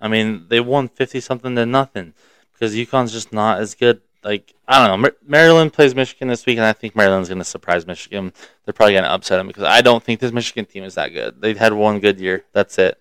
I 0.00 0.08
mean, 0.08 0.46
they 0.48 0.60
won 0.60 0.88
fifty 0.88 1.20
something 1.20 1.54
to 1.56 1.66
nothing 1.66 2.14
because 2.52 2.74
UConn's 2.74 3.12
just 3.12 3.34
not 3.34 3.60
as 3.60 3.74
good. 3.74 4.00
Like 4.26 4.54
I 4.66 4.84
don't 4.84 5.00
know, 5.00 5.10
Maryland 5.24 5.72
plays 5.72 5.94
Michigan 5.94 6.26
this 6.26 6.44
week, 6.46 6.56
and 6.56 6.66
I 6.66 6.72
think 6.72 6.96
Maryland's 6.96 7.28
going 7.28 7.38
to 7.38 7.44
surprise 7.44 7.86
Michigan. 7.86 8.32
They're 8.64 8.74
probably 8.74 8.94
going 8.94 9.04
to 9.04 9.12
upset 9.12 9.38
them 9.38 9.46
because 9.46 9.62
I 9.62 9.82
don't 9.82 10.02
think 10.02 10.18
this 10.18 10.32
Michigan 10.32 10.64
team 10.64 10.82
is 10.82 10.96
that 10.96 11.10
good. 11.10 11.40
They've 11.40 11.56
had 11.56 11.72
one 11.72 12.00
good 12.00 12.18
year. 12.18 12.44
That's 12.52 12.76
it. 12.76 13.00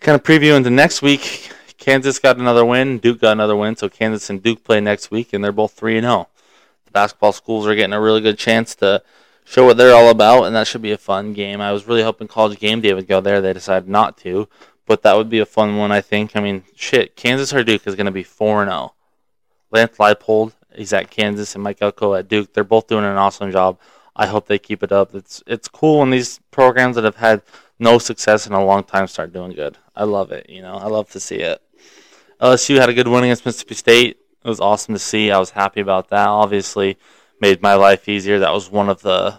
Kind 0.00 0.14
of 0.14 0.22
preview 0.22 0.56
into 0.56 0.70
next 0.70 1.02
week. 1.02 1.50
Kansas 1.76 2.18
got 2.18 2.38
another 2.38 2.64
win. 2.64 2.98
Duke 2.98 3.20
got 3.20 3.32
another 3.32 3.54
win. 3.54 3.76
So 3.76 3.90
Kansas 3.90 4.30
and 4.30 4.42
Duke 4.42 4.64
play 4.64 4.80
next 4.80 5.10
week, 5.10 5.34
and 5.34 5.44
they're 5.44 5.52
both 5.52 5.72
three 5.72 5.98
and 5.98 6.06
zero. 6.06 6.14
Oh. 6.14 6.28
The 6.86 6.92
basketball 6.92 7.32
schools 7.32 7.66
are 7.66 7.74
getting 7.74 7.92
a 7.92 8.00
really 8.00 8.22
good 8.22 8.38
chance 8.38 8.74
to 8.76 9.02
show 9.44 9.66
what 9.66 9.76
they're 9.76 9.94
all 9.94 10.08
about, 10.08 10.44
and 10.44 10.56
that 10.56 10.66
should 10.66 10.80
be 10.80 10.92
a 10.92 10.98
fun 10.98 11.34
game. 11.34 11.60
I 11.60 11.72
was 11.72 11.86
really 11.86 12.02
hoping 12.02 12.28
College 12.28 12.58
Game 12.58 12.80
Day 12.80 12.94
would 12.94 13.06
go 13.06 13.20
there. 13.20 13.42
They 13.42 13.52
decided 13.52 13.90
not 13.90 14.16
to, 14.18 14.48
but 14.86 15.02
that 15.02 15.18
would 15.18 15.28
be 15.28 15.40
a 15.40 15.44
fun 15.44 15.76
one. 15.76 15.92
I 15.92 16.00
think. 16.00 16.34
I 16.34 16.40
mean, 16.40 16.64
shit, 16.74 17.14
Kansas 17.14 17.52
or 17.52 17.62
Duke 17.62 17.86
is 17.86 17.94
going 17.94 18.06
to 18.06 18.10
be 18.10 18.22
four 18.22 18.62
and 18.62 18.70
zero. 18.70 18.94
Lance 19.76 19.98
Leipold, 19.98 20.52
he's 20.74 20.92
at 20.94 21.10
Kansas, 21.10 21.54
and 21.54 21.62
Mike 21.62 21.82
Elko 21.82 22.14
at 22.14 22.28
Duke. 22.28 22.54
They're 22.54 22.64
both 22.64 22.86
doing 22.86 23.04
an 23.04 23.16
awesome 23.16 23.52
job. 23.52 23.78
I 24.16 24.26
hope 24.26 24.46
they 24.46 24.58
keep 24.58 24.82
it 24.82 24.90
up. 24.90 25.14
It's 25.14 25.42
it's 25.46 25.68
cool 25.68 26.00
when 26.00 26.10
these 26.10 26.40
programs 26.50 26.96
that 26.96 27.04
have 27.04 27.16
had 27.16 27.42
no 27.78 27.98
success 27.98 28.46
in 28.46 28.54
a 28.54 28.64
long 28.64 28.82
time 28.84 29.06
start 29.06 29.34
doing 29.34 29.52
good. 29.52 29.76
I 29.94 30.04
love 30.04 30.32
it. 30.32 30.48
You 30.48 30.62
know, 30.62 30.76
I 30.76 30.86
love 30.86 31.10
to 31.10 31.20
see 31.20 31.36
it. 31.36 31.60
LSU 32.40 32.78
had 32.78 32.88
a 32.88 32.94
good 32.94 33.08
win 33.08 33.24
against 33.24 33.44
Mississippi 33.44 33.74
State. 33.74 34.18
It 34.42 34.48
was 34.48 34.60
awesome 34.60 34.94
to 34.94 34.98
see. 34.98 35.30
I 35.30 35.38
was 35.38 35.50
happy 35.50 35.80
about 35.80 36.08
that. 36.08 36.28
Obviously, 36.28 36.96
made 37.40 37.60
my 37.60 37.74
life 37.74 38.08
easier. 38.08 38.38
That 38.38 38.54
was 38.54 38.70
one 38.70 38.88
of 38.88 39.02
the. 39.02 39.38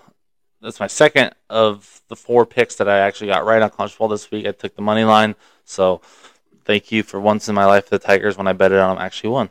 That's 0.61 0.79
my 0.79 0.87
second 0.87 1.33
of 1.49 2.01
the 2.07 2.15
four 2.15 2.45
picks 2.45 2.75
that 2.75 2.87
I 2.87 2.99
actually 2.99 3.27
got 3.27 3.45
right 3.45 3.61
on 3.61 3.69
college 3.71 3.91
football 3.91 4.09
this 4.09 4.29
week. 4.29 4.45
I 4.45 4.51
took 4.51 4.75
the 4.75 4.81
money 4.81 5.03
line, 5.03 5.35
so 5.65 6.01
thank 6.65 6.91
you 6.91 7.01
for 7.01 7.19
once 7.19 7.49
in 7.49 7.55
my 7.55 7.65
life 7.65 7.89
the 7.89 7.99
Tigers 7.99 8.37
when 8.37 8.47
I 8.47 8.53
betted 8.53 8.77
on 8.77 8.95
them 8.95 9.03
actually 9.03 9.29
won. 9.29 9.49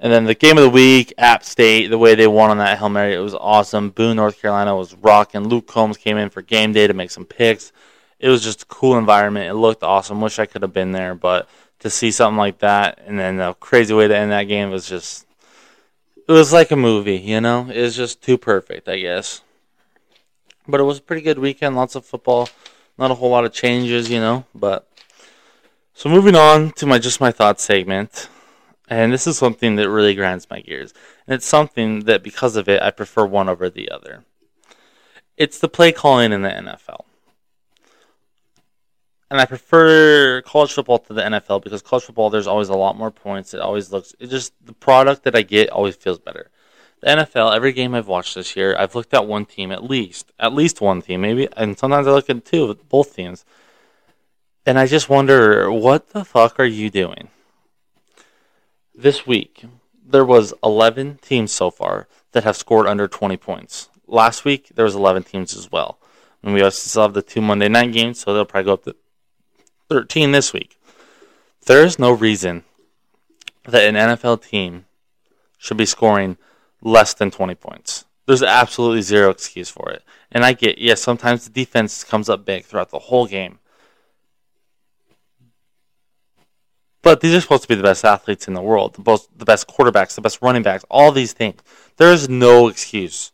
And 0.00 0.12
then 0.12 0.24
the 0.24 0.34
game 0.34 0.58
of 0.58 0.64
the 0.64 0.70
week, 0.70 1.14
App 1.16 1.44
State, 1.44 1.86
the 1.86 1.98
way 1.98 2.14
they 2.14 2.26
won 2.26 2.50
on 2.50 2.58
that 2.58 2.78
Hail 2.78 2.88
Mary, 2.88 3.14
it 3.14 3.18
was 3.18 3.34
awesome. 3.34 3.90
Boone, 3.90 4.16
North 4.16 4.40
Carolina 4.40 4.76
was 4.76 4.94
rocking. 4.94 5.48
Luke 5.48 5.66
Combs 5.66 5.96
came 5.96 6.16
in 6.16 6.30
for 6.30 6.42
game 6.42 6.72
day 6.72 6.86
to 6.86 6.94
make 6.94 7.10
some 7.10 7.24
picks. 7.24 7.72
It 8.18 8.28
was 8.28 8.42
just 8.42 8.62
a 8.62 8.66
cool 8.66 8.98
environment. 8.98 9.50
It 9.50 9.54
looked 9.54 9.82
awesome. 9.82 10.20
Wish 10.20 10.38
I 10.38 10.46
could 10.46 10.62
have 10.62 10.72
been 10.72 10.92
there, 10.92 11.14
but 11.14 11.48
to 11.80 11.90
see 11.90 12.10
something 12.10 12.38
like 12.38 12.58
that 12.60 12.98
and 13.06 13.18
then 13.18 13.36
the 13.36 13.52
crazy 13.54 13.92
way 13.92 14.08
to 14.08 14.16
end 14.16 14.32
that 14.32 14.44
game 14.44 14.70
was 14.70 14.88
just 14.88 15.26
it 16.26 16.32
was 16.32 16.52
like 16.52 16.70
a 16.70 16.76
movie, 16.76 17.18
you 17.18 17.40
know? 17.40 17.68
It 17.70 17.82
was 17.82 17.94
just 17.94 18.22
too 18.22 18.38
perfect, 18.38 18.88
I 18.88 18.98
guess. 18.98 19.42
But 20.66 20.80
it 20.80 20.84
was 20.84 20.98
a 20.98 21.02
pretty 21.02 21.20
good 21.20 21.38
weekend, 21.38 21.76
lots 21.76 21.94
of 21.94 22.06
football, 22.06 22.48
not 22.96 23.10
a 23.10 23.14
whole 23.14 23.28
lot 23.28 23.44
of 23.44 23.52
changes, 23.52 24.10
you 24.10 24.20
know, 24.20 24.46
but 24.54 24.88
so 25.92 26.08
moving 26.08 26.34
on 26.34 26.72
to 26.72 26.86
my 26.86 26.98
just 26.98 27.20
my 27.20 27.30
thoughts 27.30 27.62
segment. 27.62 28.30
And 28.88 29.12
this 29.12 29.26
is 29.26 29.38
something 29.38 29.76
that 29.76 29.88
really 29.88 30.14
grinds 30.14 30.48
my 30.50 30.60
gears. 30.60 30.92
And 31.26 31.34
it's 31.34 31.46
something 31.46 32.00
that 32.00 32.22
because 32.22 32.56
of 32.56 32.68
it 32.68 32.82
I 32.82 32.90
prefer 32.90 33.24
one 33.24 33.48
over 33.48 33.70
the 33.70 33.90
other. 33.90 34.24
It's 35.36 35.58
the 35.58 35.68
play 35.68 35.90
calling 35.90 36.32
in 36.32 36.42
the 36.42 36.50
NFL 36.50 37.04
and 39.34 39.40
I 39.40 39.46
prefer 39.46 40.42
college 40.42 40.72
football 40.72 41.00
to 41.00 41.12
the 41.12 41.22
NFL 41.22 41.64
because 41.64 41.82
college 41.82 42.04
football 42.04 42.30
there's 42.30 42.46
always 42.46 42.68
a 42.68 42.76
lot 42.76 42.96
more 42.96 43.10
points. 43.10 43.52
It 43.52 43.60
always 43.60 43.90
looks 43.90 44.14
it 44.20 44.28
just 44.28 44.52
the 44.64 44.72
product 44.72 45.24
that 45.24 45.34
I 45.34 45.42
get 45.42 45.70
always 45.70 45.96
feels 45.96 46.20
better. 46.20 46.50
The 47.00 47.08
NFL, 47.08 47.54
every 47.54 47.72
game 47.72 47.96
I've 47.96 48.06
watched 48.06 48.36
this 48.36 48.54
year, 48.54 48.76
I've 48.78 48.94
looked 48.94 49.12
at 49.12 49.26
one 49.26 49.44
team 49.44 49.72
at 49.72 49.82
least, 49.82 50.30
at 50.38 50.54
least 50.54 50.80
one 50.80 51.02
team, 51.02 51.22
maybe, 51.22 51.48
and 51.56 51.76
sometimes 51.76 52.06
I 52.06 52.12
look 52.12 52.30
at 52.30 52.44
two, 52.44 52.78
both 52.88 53.16
teams, 53.16 53.44
and 54.64 54.78
I 54.78 54.86
just 54.86 55.08
wonder 55.08 55.68
what 55.68 56.10
the 56.10 56.24
fuck 56.24 56.60
are 56.60 56.64
you 56.64 56.88
doing? 56.88 57.28
This 58.96 59.26
week, 59.26 59.64
there 60.06 60.24
was 60.24 60.54
11 60.62 61.18
teams 61.20 61.50
so 61.50 61.70
far 61.70 62.06
that 62.30 62.44
have 62.44 62.56
scored 62.56 62.86
under 62.86 63.08
20 63.08 63.36
points. 63.36 63.88
Last 64.06 64.44
week, 64.44 64.70
there 64.74 64.84
was 64.84 64.94
11 64.94 65.24
teams 65.24 65.56
as 65.56 65.72
well. 65.72 65.98
And 66.44 66.54
we 66.54 66.62
also 66.62 66.88
still 66.88 67.02
have 67.02 67.14
the 67.14 67.22
two 67.22 67.40
Monday 67.40 67.68
night 67.68 67.92
games, 67.92 68.20
so 68.20 68.32
they'll 68.32 68.44
probably 68.44 68.66
go 68.66 68.74
up 68.74 68.84
to 68.84 68.94
13 69.88 70.30
this 70.30 70.52
week. 70.52 70.78
There 71.66 71.84
is 71.84 71.98
no 71.98 72.12
reason 72.12 72.62
that 73.64 73.82
an 73.82 73.96
NFL 73.96 74.48
team 74.48 74.84
should 75.58 75.76
be 75.76 75.86
scoring 75.86 76.36
less 76.80 77.14
than 77.14 77.32
20 77.32 77.56
points. 77.56 78.04
There's 78.26 78.42
absolutely 78.44 79.02
zero 79.02 79.30
excuse 79.30 79.70
for 79.70 79.90
it. 79.90 80.04
And 80.30 80.44
I 80.44 80.52
get, 80.52 80.78
yes, 80.78 81.02
sometimes 81.02 81.44
the 81.44 81.50
defense 81.50 82.04
comes 82.04 82.28
up 82.28 82.44
big 82.44 82.64
throughout 82.64 82.90
the 82.90 82.98
whole 83.00 83.26
game. 83.26 83.58
But 87.04 87.20
these 87.20 87.34
are 87.34 87.40
supposed 87.42 87.62
to 87.62 87.68
be 87.68 87.74
the 87.74 87.82
best 87.82 88.04
athletes 88.04 88.48
in 88.48 88.54
the 88.54 88.62
world, 88.62 88.94
the, 88.94 89.02
most, 89.04 89.28
the 89.38 89.44
best 89.44 89.68
quarterbacks, 89.68 90.14
the 90.14 90.22
best 90.22 90.40
running 90.40 90.62
backs, 90.62 90.86
all 90.90 91.12
these 91.12 91.34
things. 91.34 91.60
There 91.98 92.10
is 92.10 92.30
no 92.30 92.66
excuse. 92.68 93.30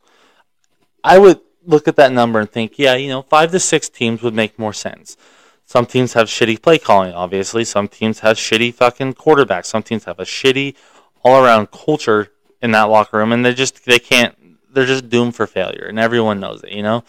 I 1.04 1.18
would 1.18 1.40
look 1.64 1.87
at 1.87 1.94
that 1.94 2.12
number 2.12 2.40
and 2.40 2.50
think, 2.50 2.78
yeah, 2.78 2.96
you 2.96 3.09
know, 3.09 3.22
five 3.22 3.52
to 3.52 3.61
six 3.61 3.88
teams 3.88 4.22
would 4.22 4.35
make 4.35 4.59
more 4.59 4.72
sense. 4.72 5.16
Some 5.64 5.87
teams 5.87 6.14
have 6.14 6.26
shitty 6.26 6.61
play 6.61 6.78
calling, 6.78 7.14
obviously. 7.14 7.64
Some 7.64 7.87
teams 7.87 8.18
have 8.20 8.37
shitty 8.37 8.74
fucking 8.74 9.14
quarterbacks. 9.14 9.66
Some 9.66 9.85
teams 9.85 10.04
have 10.04 10.18
a 10.18 10.24
shitty 10.24 10.74
all 11.22 11.44
around 11.44 11.70
culture 11.70 12.33
in 12.61 12.72
that 12.72 12.85
locker 12.85 13.18
room 13.18 13.33
and 13.33 13.44
they 13.44 13.54
just 13.54 13.85
they 13.87 13.98
can't 13.98 14.37
they're 14.72 14.85
just 14.85 15.09
doomed 15.09 15.35
for 15.35 15.46
failure 15.46 15.87
and 15.88 15.98
everyone 15.98 16.40
knows 16.40 16.62
it, 16.64 16.72
you 16.72 16.83
know? 16.83 17.04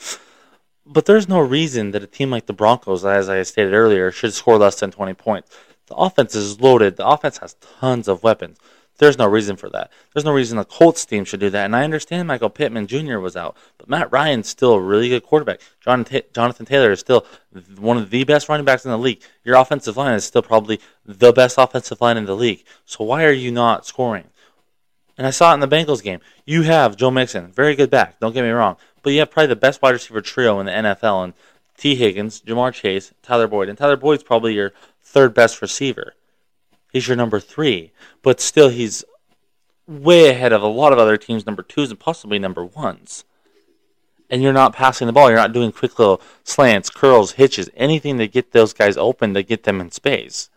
But 0.86 1.06
there's 1.06 1.28
no 1.28 1.39
reason 1.39 1.91
that 1.91 2.04
a 2.04 2.08
team 2.08 2.30
like 2.30 2.45
the 2.45 2.54
Broncos, 2.54 3.04
as 3.04 3.30
I 3.30 3.41
stated 3.43 3.74
earlier, 3.74 4.12
should 4.12 4.34
score 4.34 4.58
less 4.58 4.80
than 4.80 4.91
20 4.91 5.13
points. 5.13 5.50
The 5.91 5.97
offense 5.97 6.36
is 6.36 6.62
loaded. 6.62 6.95
The 6.95 7.06
offense 7.06 7.39
has 7.39 7.56
tons 7.80 8.08
of 8.08 8.23
weapons. 8.23 8.58
There's 8.97 9.17
no 9.17 9.27
reason 9.27 9.58
for 9.58 9.69
that. 9.71 9.91
There's 10.13 10.23
no 10.23 10.32
reason 10.32 10.58
the 10.58 10.63
Colts 10.63 11.06
team 11.06 11.25
should 11.25 11.41
do 11.41 11.49
that. 11.49 11.65
And 11.65 11.75
I 11.75 11.84
understand 11.84 12.30
Michael 12.30 12.49
Pittman 12.49 12.88
Jr. 12.88 13.17
was 13.17 13.36
out, 13.36 13.58
but 13.77 13.89
Matt 13.89 14.10
Ryan's 14.10 14.47
still 14.47 14.71
a 14.75 14.80
really 14.80 15.10
good 15.10 15.23
quarterback. 15.23 15.60
Jonathan 15.82 16.65
Taylor 16.65 16.93
is 16.93 17.01
still 17.01 17.25
one 17.77 17.97
of 17.97 18.10
the 18.10 18.23
best 18.23 18.47
running 18.47 18.65
backs 18.65 18.86
in 18.86 18.91
the 18.91 18.97
league. 18.97 19.21
Your 19.43 19.58
offensive 19.58 19.97
line 19.97 20.13
is 20.13 20.23
still 20.23 20.41
probably 20.41 20.80
the 21.06 21.34
best 21.34 21.58
offensive 21.58 21.99
line 21.99 22.15
in 22.15 22.23
the 22.23 22.38
league. 22.38 22.63
So 22.86 23.04
why 23.04 23.25
are 23.25 23.34
you 23.34 23.51
not 23.51 23.86
scoring? 23.86 24.30
And 25.17 25.27
I 25.27 25.32
saw 25.32 25.51
it 25.51 25.56
in 25.56 25.60
the 25.60 25.67
Bengals 25.67 26.01
game. 26.01 26.21
You 26.45 26.62
have 26.62 26.95
Joe 26.95 27.12
Mixon, 27.12 27.51
very 27.51 27.75
good 27.75 27.89
back, 27.89 28.17
don't 28.21 28.32
get 28.32 28.43
me 28.43 28.49
wrong. 28.51 28.77
But 29.04 29.12
you 29.12 29.19
have 29.19 29.32
probably 29.32 29.47
the 29.47 29.58
best 29.58 29.82
wide 29.82 29.91
receiver 29.91 30.21
trio 30.21 30.62
in 30.62 30.67
the 30.67 30.71
NFL 30.71 31.25
and 31.25 31.34
Tee 31.77 31.95
Higgins, 31.95 32.41
Ja'Marr 32.41 32.73
Chase, 32.73 33.13
Tyler 33.23 33.47
Boyd. 33.47 33.69
And 33.69 33.77
Tyler 33.77 33.97
Boyd's 33.97 34.23
probably 34.23 34.53
your 34.53 34.73
third 35.01 35.34
best 35.34 35.62
receiver. 35.62 36.13
He's 36.91 37.07
your 37.07 37.17
number 37.17 37.39
three, 37.39 37.91
but 38.21 38.41
still 38.41 38.69
he's 38.69 39.03
way 39.88 40.29
ahead 40.29 40.53
of 40.53 40.62
a 40.62 40.67
lot 40.67 40.93
of 40.93 40.99
other 40.99 41.17
teams' 41.17 41.45
number 41.45 41.63
twos 41.63 41.89
and 41.89 41.99
possibly 41.99 42.39
number 42.39 42.63
ones. 42.63 43.23
And 44.29 44.41
you're 44.41 44.53
not 44.53 44.73
passing 44.73 45.07
the 45.07 45.13
ball. 45.13 45.29
You're 45.29 45.39
not 45.39 45.53
doing 45.53 45.71
quick 45.71 45.99
little 45.99 46.21
slants, 46.43 46.89
curls, 46.89 47.34
hitches, 47.34 47.69
anything 47.75 48.17
to 48.17 48.27
get 48.27 48.51
those 48.51 48.73
guys 48.73 48.95
open 48.95 49.34
to 49.34 49.43
get 49.43 49.63
them 49.63 49.81
in 49.81 49.91
space. 49.91 50.49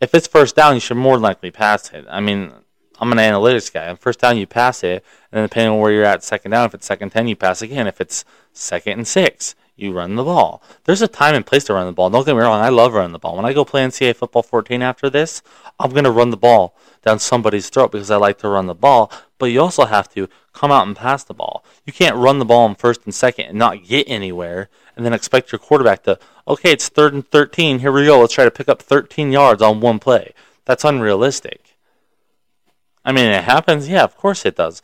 If 0.00 0.14
it's 0.14 0.26
first 0.26 0.56
down, 0.56 0.74
you 0.74 0.80
should 0.80 0.98
more 0.98 1.18
likely 1.18 1.50
pass 1.50 1.90
it. 1.92 2.04
I 2.10 2.20
mean, 2.20 2.52
I'm 2.98 3.12
an 3.12 3.18
analytics 3.18 3.72
guy. 3.72 3.88
On 3.88 3.96
first 3.96 4.20
down, 4.20 4.36
you 4.36 4.46
pass 4.46 4.84
it, 4.84 5.04
and 5.32 5.38
then 5.38 5.44
depending 5.44 5.72
on 5.72 5.78
where 5.78 5.92
you're 5.92 6.04
at, 6.04 6.22
second 6.22 6.50
down, 6.50 6.66
if 6.66 6.74
it's 6.74 6.86
second 6.86 7.10
ten, 7.10 7.28
you 7.28 7.36
pass 7.36 7.62
again. 7.62 7.86
If 7.86 8.00
it's 8.00 8.24
second 8.52 8.92
and 8.94 9.08
six, 9.08 9.54
you 9.76 9.92
run 9.92 10.14
the 10.14 10.24
ball. 10.24 10.62
There's 10.84 11.02
a 11.02 11.08
time 11.08 11.34
and 11.34 11.44
place 11.44 11.64
to 11.64 11.74
run 11.74 11.86
the 11.86 11.92
ball. 11.92 12.10
Don't 12.10 12.24
get 12.24 12.34
me 12.34 12.42
wrong, 12.42 12.60
I 12.60 12.68
love 12.68 12.94
running 12.94 13.12
the 13.12 13.18
ball. 13.18 13.36
When 13.36 13.44
I 13.44 13.52
go 13.52 13.64
play 13.64 13.84
NCAA 13.84 14.16
football 14.16 14.42
14 14.42 14.82
after 14.82 15.10
this, 15.10 15.42
I'm 15.80 15.90
going 15.90 16.04
to 16.04 16.10
run 16.10 16.30
the 16.30 16.36
ball 16.36 16.76
down 17.02 17.18
somebody's 17.18 17.68
throat 17.68 17.90
because 17.92 18.10
I 18.10 18.16
like 18.16 18.38
to 18.38 18.48
run 18.48 18.66
the 18.66 18.74
ball. 18.74 19.10
But 19.38 19.46
you 19.46 19.60
also 19.60 19.86
have 19.86 20.08
to 20.14 20.28
come 20.52 20.70
out 20.70 20.86
and 20.86 20.96
pass 20.96 21.24
the 21.24 21.34
ball. 21.34 21.64
You 21.84 21.92
can't 21.92 22.16
run 22.16 22.38
the 22.38 22.44
ball 22.44 22.66
in 22.68 22.76
first 22.76 23.04
and 23.04 23.14
second 23.14 23.46
and 23.46 23.58
not 23.58 23.84
get 23.84 24.08
anywhere 24.08 24.68
and 24.96 25.04
then 25.04 25.12
expect 25.12 25.50
your 25.50 25.58
quarterback 25.58 26.04
to, 26.04 26.18
okay, 26.46 26.70
it's 26.70 26.88
third 26.88 27.12
and 27.12 27.28
13. 27.28 27.80
Here 27.80 27.90
we 27.90 28.06
go. 28.06 28.20
Let's 28.20 28.34
try 28.34 28.44
to 28.44 28.50
pick 28.50 28.68
up 28.68 28.80
13 28.80 29.32
yards 29.32 29.60
on 29.60 29.80
one 29.80 29.98
play. 29.98 30.32
That's 30.64 30.84
unrealistic. 30.84 31.76
I 33.04 33.12
mean, 33.12 33.26
it 33.26 33.44
happens. 33.44 33.88
Yeah, 33.88 34.04
of 34.04 34.16
course 34.16 34.46
it 34.46 34.56
does 34.56 34.80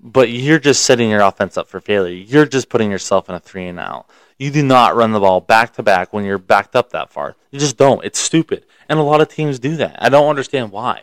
but 0.00 0.30
you're 0.30 0.58
just 0.58 0.84
setting 0.84 1.10
your 1.10 1.20
offense 1.20 1.56
up 1.56 1.68
for 1.68 1.80
failure. 1.80 2.14
You're 2.14 2.46
just 2.46 2.68
putting 2.68 2.90
yourself 2.90 3.28
in 3.28 3.34
a 3.34 3.40
three 3.40 3.66
and 3.66 3.80
out. 3.80 4.06
You 4.38 4.50
do 4.50 4.62
not 4.62 4.94
run 4.94 5.12
the 5.12 5.20
ball 5.20 5.40
back 5.40 5.74
to 5.74 5.82
back 5.82 6.12
when 6.12 6.24
you're 6.24 6.38
backed 6.38 6.76
up 6.76 6.90
that 6.90 7.10
far. 7.10 7.36
You 7.50 7.58
just 7.58 7.76
don't. 7.76 8.04
It's 8.04 8.18
stupid. 8.18 8.64
And 8.88 8.98
a 8.98 9.02
lot 9.02 9.20
of 9.20 9.28
teams 9.28 9.58
do 9.58 9.76
that. 9.76 9.96
I 10.00 10.08
don't 10.08 10.28
understand 10.28 10.70
why. 10.70 11.02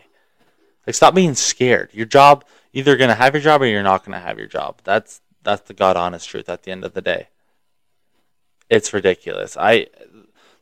Like 0.87 0.95
stop 0.95 1.13
being 1.13 1.35
scared. 1.35 1.89
Your 1.93 2.05
job 2.05 2.45
either 2.73 2.95
going 2.95 3.09
to 3.09 3.15
have 3.15 3.33
your 3.33 3.41
job 3.41 3.61
or 3.61 3.65
you're 3.65 3.83
not 3.83 4.05
going 4.05 4.17
to 4.17 4.25
have 4.25 4.37
your 4.37 4.47
job. 4.47 4.79
That's 4.83 5.21
that's 5.43 5.61
the 5.63 5.73
god 5.73 5.97
honest 5.97 6.29
truth 6.29 6.49
at 6.49 6.63
the 6.63 6.71
end 6.71 6.85
of 6.85 6.93
the 6.93 7.01
day. 7.01 7.27
It's 8.69 8.93
ridiculous. 8.93 9.57
I 9.57 9.87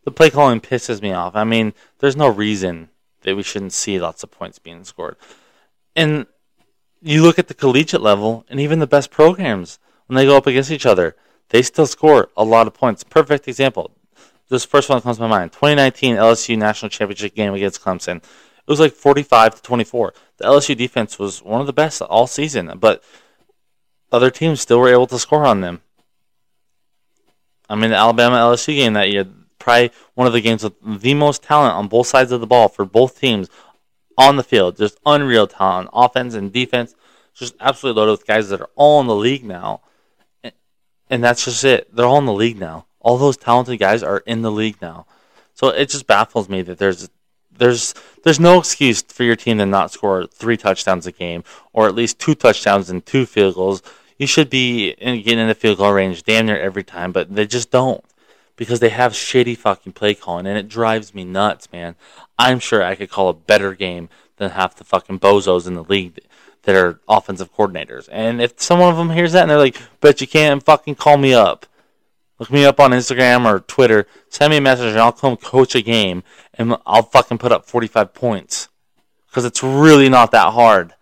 the 0.03 0.11
play 0.11 0.29
calling 0.29 0.59
pisses 0.59 1.01
me 1.01 1.11
off. 1.13 1.35
I 1.35 1.43
mean, 1.43 1.73
there's 1.99 2.17
no 2.17 2.27
reason 2.27 2.89
that 3.21 3.35
we 3.35 3.43
shouldn't 3.43 3.73
see 3.73 3.99
lots 3.99 4.23
of 4.23 4.31
points 4.31 4.59
being 4.59 4.83
scored. 4.83 5.15
And 5.95 6.25
you 7.03 7.21
look 7.21 7.37
at 7.37 7.47
the 7.47 7.53
collegiate 7.53 8.01
level 8.01 8.45
and 8.49 8.59
even 8.59 8.79
the 8.79 8.87
best 8.87 9.11
programs 9.11 9.77
when 10.07 10.15
they 10.15 10.25
go 10.25 10.37
up 10.37 10.47
against 10.47 10.71
each 10.71 10.85
other, 10.85 11.15
they 11.49 11.61
still 11.61 11.85
score 11.85 12.29
a 12.37 12.43
lot 12.43 12.65
of 12.65 12.73
points. 12.73 13.03
Perfect 13.03 13.47
example. 13.47 13.91
This 14.49 14.65
first 14.65 14.89
one 14.89 15.01
comes 15.01 15.17
to 15.17 15.23
my 15.23 15.29
mind. 15.29 15.51
2019 15.51 16.15
LSU 16.15 16.57
National 16.57 16.89
Championship 16.89 17.35
game 17.35 17.53
against 17.53 17.81
Clemson. 17.81 18.17
It 18.17 18.69
was 18.71 18.79
like 18.79 18.93
45 18.93 19.55
to 19.55 19.61
24. 19.61 20.13
The 20.37 20.45
LSU 20.45 20.77
defense 20.77 21.19
was 21.19 21.43
one 21.43 21.59
of 21.59 21.67
the 21.67 21.73
best 21.73 22.01
all 22.01 22.27
season, 22.27 22.71
but 22.79 23.03
other 24.11 24.29
teams 24.31 24.61
still 24.61 24.79
were 24.79 24.89
able 24.89 25.07
to 25.07 25.19
score 25.19 25.45
on 25.45 25.61
them. 25.61 25.81
I 27.69 27.75
mean, 27.75 27.89
the 27.89 27.97
Alabama 27.97 28.37
LSU 28.37 28.75
game 28.75 28.93
that 28.93 29.11
year, 29.11 29.27
probably 29.59 29.91
one 30.13 30.27
of 30.27 30.33
the 30.33 30.41
games 30.41 30.63
with 30.63 31.01
the 31.01 31.13
most 31.13 31.43
talent 31.43 31.73
on 31.73 31.87
both 31.87 32.07
sides 32.07 32.31
of 32.31 32.39
the 32.39 32.47
ball 32.47 32.69
for 32.69 32.85
both 32.85 33.19
teams 33.19 33.49
on 34.17 34.35
the 34.35 34.43
field. 34.43 34.77
Just 34.77 34.99
unreal 35.05 35.47
talent, 35.47 35.89
offense 35.93 36.33
and 36.33 36.51
defense. 36.51 36.95
Just 37.33 37.55
absolutely 37.59 37.99
loaded 37.99 38.11
with 38.11 38.27
guys 38.27 38.49
that 38.49 38.61
are 38.61 38.69
all 38.75 39.01
in 39.01 39.07
the 39.07 39.15
league 39.15 39.43
now. 39.43 39.81
And 41.09 41.23
that's 41.23 41.45
just 41.45 41.63
it. 41.63 41.93
They're 41.95 42.05
all 42.05 42.19
in 42.19 42.25
the 42.25 42.33
league 42.33 42.59
now. 42.59 42.85
All 42.99 43.17
those 43.17 43.37
talented 43.37 43.79
guys 43.79 44.03
are 44.03 44.19
in 44.19 44.41
the 44.41 44.51
league 44.51 44.81
now. 44.81 45.05
So 45.53 45.69
it 45.69 45.89
just 45.89 46.07
baffles 46.07 46.49
me 46.49 46.61
that 46.63 46.77
there's 46.77 47.09
there's 47.55 47.93
there's 48.23 48.39
no 48.39 48.59
excuse 48.59 49.01
for 49.01 49.23
your 49.23 49.35
team 49.35 49.57
to 49.59 49.65
not 49.65 49.91
score 49.91 50.25
three 50.25 50.57
touchdowns 50.57 51.05
a 51.05 51.11
game 51.11 51.43
or 51.71 51.87
at 51.87 51.95
least 51.95 52.19
two 52.19 52.35
touchdowns 52.35 52.89
and 52.89 53.05
two 53.05 53.25
field 53.25 53.55
goals. 53.55 53.83
You 54.17 54.27
should 54.27 54.49
be 54.49 54.89
in, 54.89 55.21
getting 55.21 55.39
in 55.39 55.47
the 55.47 55.55
field 55.55 55.77
goal 55.77 55.91
range 55.91 56.23
damn 56.23 56.45
near 56.45 56.59
every 56.59 56.83
time, 56.83 57.11
but 57.11 57.33
they 57.33 57.45
just 57.45 57.71
don't 57.71 58.03
because 58.55 58.79
they 58.79 58.89
have 58.89 59.13
shitty 59.13 59.57
fucking 59.57 59.93
play 59.93 60.13
calling 60.13 60.45
and 60.45 60.57
it 60.57 60.67
drives 60.67 61.13
me 61.13 61.23
nuts, 61.23 61.71
man. 61.71 61.95
I'm 62.37 62.59
sure 62.59 62.83
I 62.83 62.95
could 62.95 63.09
call 63.09 63.29
a 63.29 63.33
better 63.33 63.73
game 63.73 64.09
than 64.37 64.51
half 64.51 64.75
the 64.75 64.83
fucking 64.83 65.19
bozos 65.19 65.67
in 65.67 65.73
the 65.73 65.83
league 65.83 66.19
that 66.63 66.75
are 66.75 66.99
offensive 67.07 67.53
coordinators. 67.53 68.07
And 68.11 68.41
if 68.41 68.59
someone 68.61 68.89
of 68.89 68.97
them 68.97 69.11
hears 69.11 69.33
that 69.33 69.43
and 69.43 69.51
they're 69.51 69.57
like, 69.57 69.77
"Bet 69.99 70.21
you 70.21 70.27
can't 70.27 70.63
fucking 70.63 70.95
call 70.95 71.17
me 71.17 71.33
up." 71.33 71.65
Look 72.39 72.51
me 72.51 72.65
up 72.65 72.79
on 72.79 72.91
Instagram 72.91 73.45
or 73.45 73.59
Twitter. 73.59 74.07
Send 74.29 74.51
me 74.51 74.57
a 74.57 74.61
message 74.61 74.91
and 74.91 74.99
I'll 74.99 75.11
come 75.11 75.37
coach 75.37 75.75
a 75.75 75.81
game 75.81 76.23
and 76.53 76.75
I'll 76.85 77.03
fucking 77.03 77.37
put 77.37 77.51
up 77.51 77.65
45 77.65 78.13
points. 78.13 78.69
Because 79.27 79.45
it's 79.45 79.63
really 79.63 80.09
not 80.09 80.31
that 80.31 80.53
hard. 80.53 80.93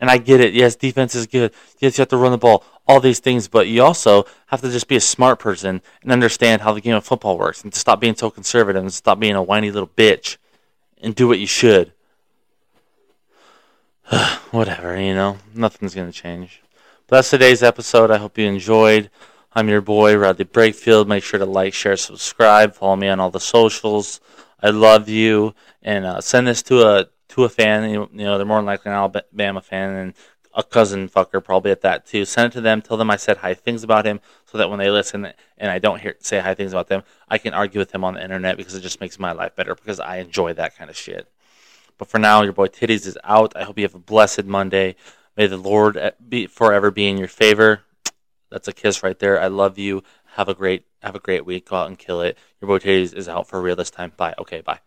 And 0.00 0.10
I 0.10 0.18
get 0.18 0.40
it. 0.40 0.54
Yes, 0.54 0.76
defense 0.76 1.14
is 1.14 1.26
good. 1.26 1.52
Yes, 1.78 1.98
you 1.98 2.02
have 2.02 2.08
to 2.08 2.16
run 2.16 2.32
the 2.32 2.38
ball. 2.38 2.64
All 2.88 3.00
these 3.00 3.20
things. 3.20 3.48
But 3.48 3.68
you 3.68 3.82
also 3.82 4.24
have 4.46 4.62
to 4.62 4.70
just 4.70 4.88
be 4.88 4.96
a 4.96 5.00
smart 5.00 5.38
person 5.38 5.82
and 6.02 6.10
understand 6.10 6.62
how 6.62 6.72
the 6.72 6.80
game 6.80 6.94
of 6.94 7.04
football 7.04 7.38
works. 7.38 7.62
And 7.62 7.72
to 7.72 7.78
stop 7.78 8.00
being 8.00 8.16
so 8.16 8.30
conservative 8.30 8.82
and 8.82 8.92
stop 8.92 9.20
being 9.20 9.34
a 9.34 9.42
whiny 9.42 9.70
little 9.70 9.88
bitch. 9.88 10.38
And 11.02 11.14
do 11.14 11.28
what 11.28 11.38
you 11.38 11.46
should. 11.46 11.92
Whatever, 14.50 15.00
you 15.00 15.14
know. 15.14 15.38
Nothing's 15.54 15.94
going 15.94 16.10
to 16.10 16.18
change. 16.18 16.62
But 17.06 17.16
that's 17.16 17.30
today's 17.30 17.62
episode. 17.62 18.10
I 18.10 18.18
hope 18.18 18.38
you 18.38 18.46
enjoyed. 18.46 19.10
I'm 19.52 19.68
your 19.68 19.80
boy, 19.80 20.14
Rodley 20.14 20.44
Brakefield. 20.44 21.08
Make 21.08 21.24
sure 21.24 21.38
to 21.38 21.46
like, 21.46 21.74
share, 21.74 21.96
subscribe. 21.96 22.74
Follow 22.74 22.96
me 22.96 23.08
on 23.08 23.18
all 23.18 23.30
the 23.30 23.40
socials. 23.40 24.20
I 24.62 24.70
love 24.70 25.08
you. 25.08 25.54
And 25.82 26.04
uh, 26.04 26.20
send 26.20 26.46
this 26.46 26.62
to 26.64 26.86
a 26.86 27.06
to 27.30 27.44
a 27.44 27.48
fan. 27.48 27.90
You, 27.90 28.08
know, 28.12 28.36
they're 28.36 28.46
more 28.46 28.58
than 28.58 28.66
likely 28.66 28.90
an 28.90 28.96
Alabama 28.96 29.60
fan 29.60 29.90
and 29.90 30.14
a 30.54 30.62
cousin 30.62 31.08
fucker 31.08 31.42
probably 31.42 31.70
at 31.70 31.80
that 31.82 32.06
too. 32.06 32.24
Send 32.24 32.52
it 32.52 32.54
to 32.54 32.60
them. 32.60 32.82
Tell 32.82 32.96
them 32.96 33.10
I 33.10 33.16
said 33.16 33.38
hi 33.38 33.54
things 33.54 33.84
about 33.84 34.04
him 34.04 34.20
so 34.46 34.58
that 34.58 34.68
when 34.68 34.78
they 34.78 34.90
listen 34.90 35.32
and 35.58 35.70
I 35.70 35.78
don't 35.78 36.00
hear 36.00 36.16
say 36.18 36.40
hi 36.40 36.54
things 36.54 36.72
about 36.72 36.88
them, 36.88 37.02
I 37.28 37.38
can 37.38 37.54
argue 37.54 37.78
with 37.78 37.94
him 37.94 38.04
on 38.04 38.14
the 38.14 38.22
internet 38.22 38.56
because 38.56 38.74
it 38.74 38.80
just 38.80 39.00
makes 39.00 39.18
my 39.18 39.32
life 39.32 39.54
better 39.54 39.74
because 39.74 40.00
I 40.00 40.16
enjoy 40.16 40.52
that 40.54 40.76
kind 40.76 40.90
of 40.90 40.96
shit. 40.96 41.28
But 41.98 42.08
for 42.08 42.18
now, 42.18 42.42
your 42.42 42.52
boy 42.52 42.68
Titties 42.68 43.06
is 43.06 43.18
out. 43.24 43.54
I 43.54 43.64
hope 43.64 43.78
you 43.78 43.84
have 43.84 43.94
a 43.94 43.98
blessed 43.98 44.44
Monday. 44.44 44.96
May 45.36 45.46
the 45.46 45.56
Lord 45.56 45.96
uh, 45.96 46.12
be 46.26 46.46
forever 46.46 46.90
be 46.90 47.08
in 47.08 47.18
your 47.18 47.28
favor. 47.28 47.82
That's 48.50 48.68
a 48.68 48.72
kiss 48.72 49.02
right 49.02 49.18
there. 49.18 49.40
I 49.40 49.46
love 49.46 49.78
you. 49.78 50.02
Have 50.34 50.48
a 50.48 50.54
great 50.54 50.86
have 51.02 51.14
a 51.14 51.20
great 51.20 51.46
week. 51.46 51.68
Go 51.68 51.76
out 51.76 51.88
and 51.88 51.98
kill 51.98 52.22
it. 52.22 52.36
Your 52.60 52.66
boy 52.66 52.78
Titties 52.78 53.14
is 53.14 53.28
out 53.28 53.48
for 53.48 53.60
real 53.60 53.76
this 53.76 53.90
time. 53.90 54.12
Bye. 54.16 54.34
Okay, 54.38 54.60
bye. 54.60 54.80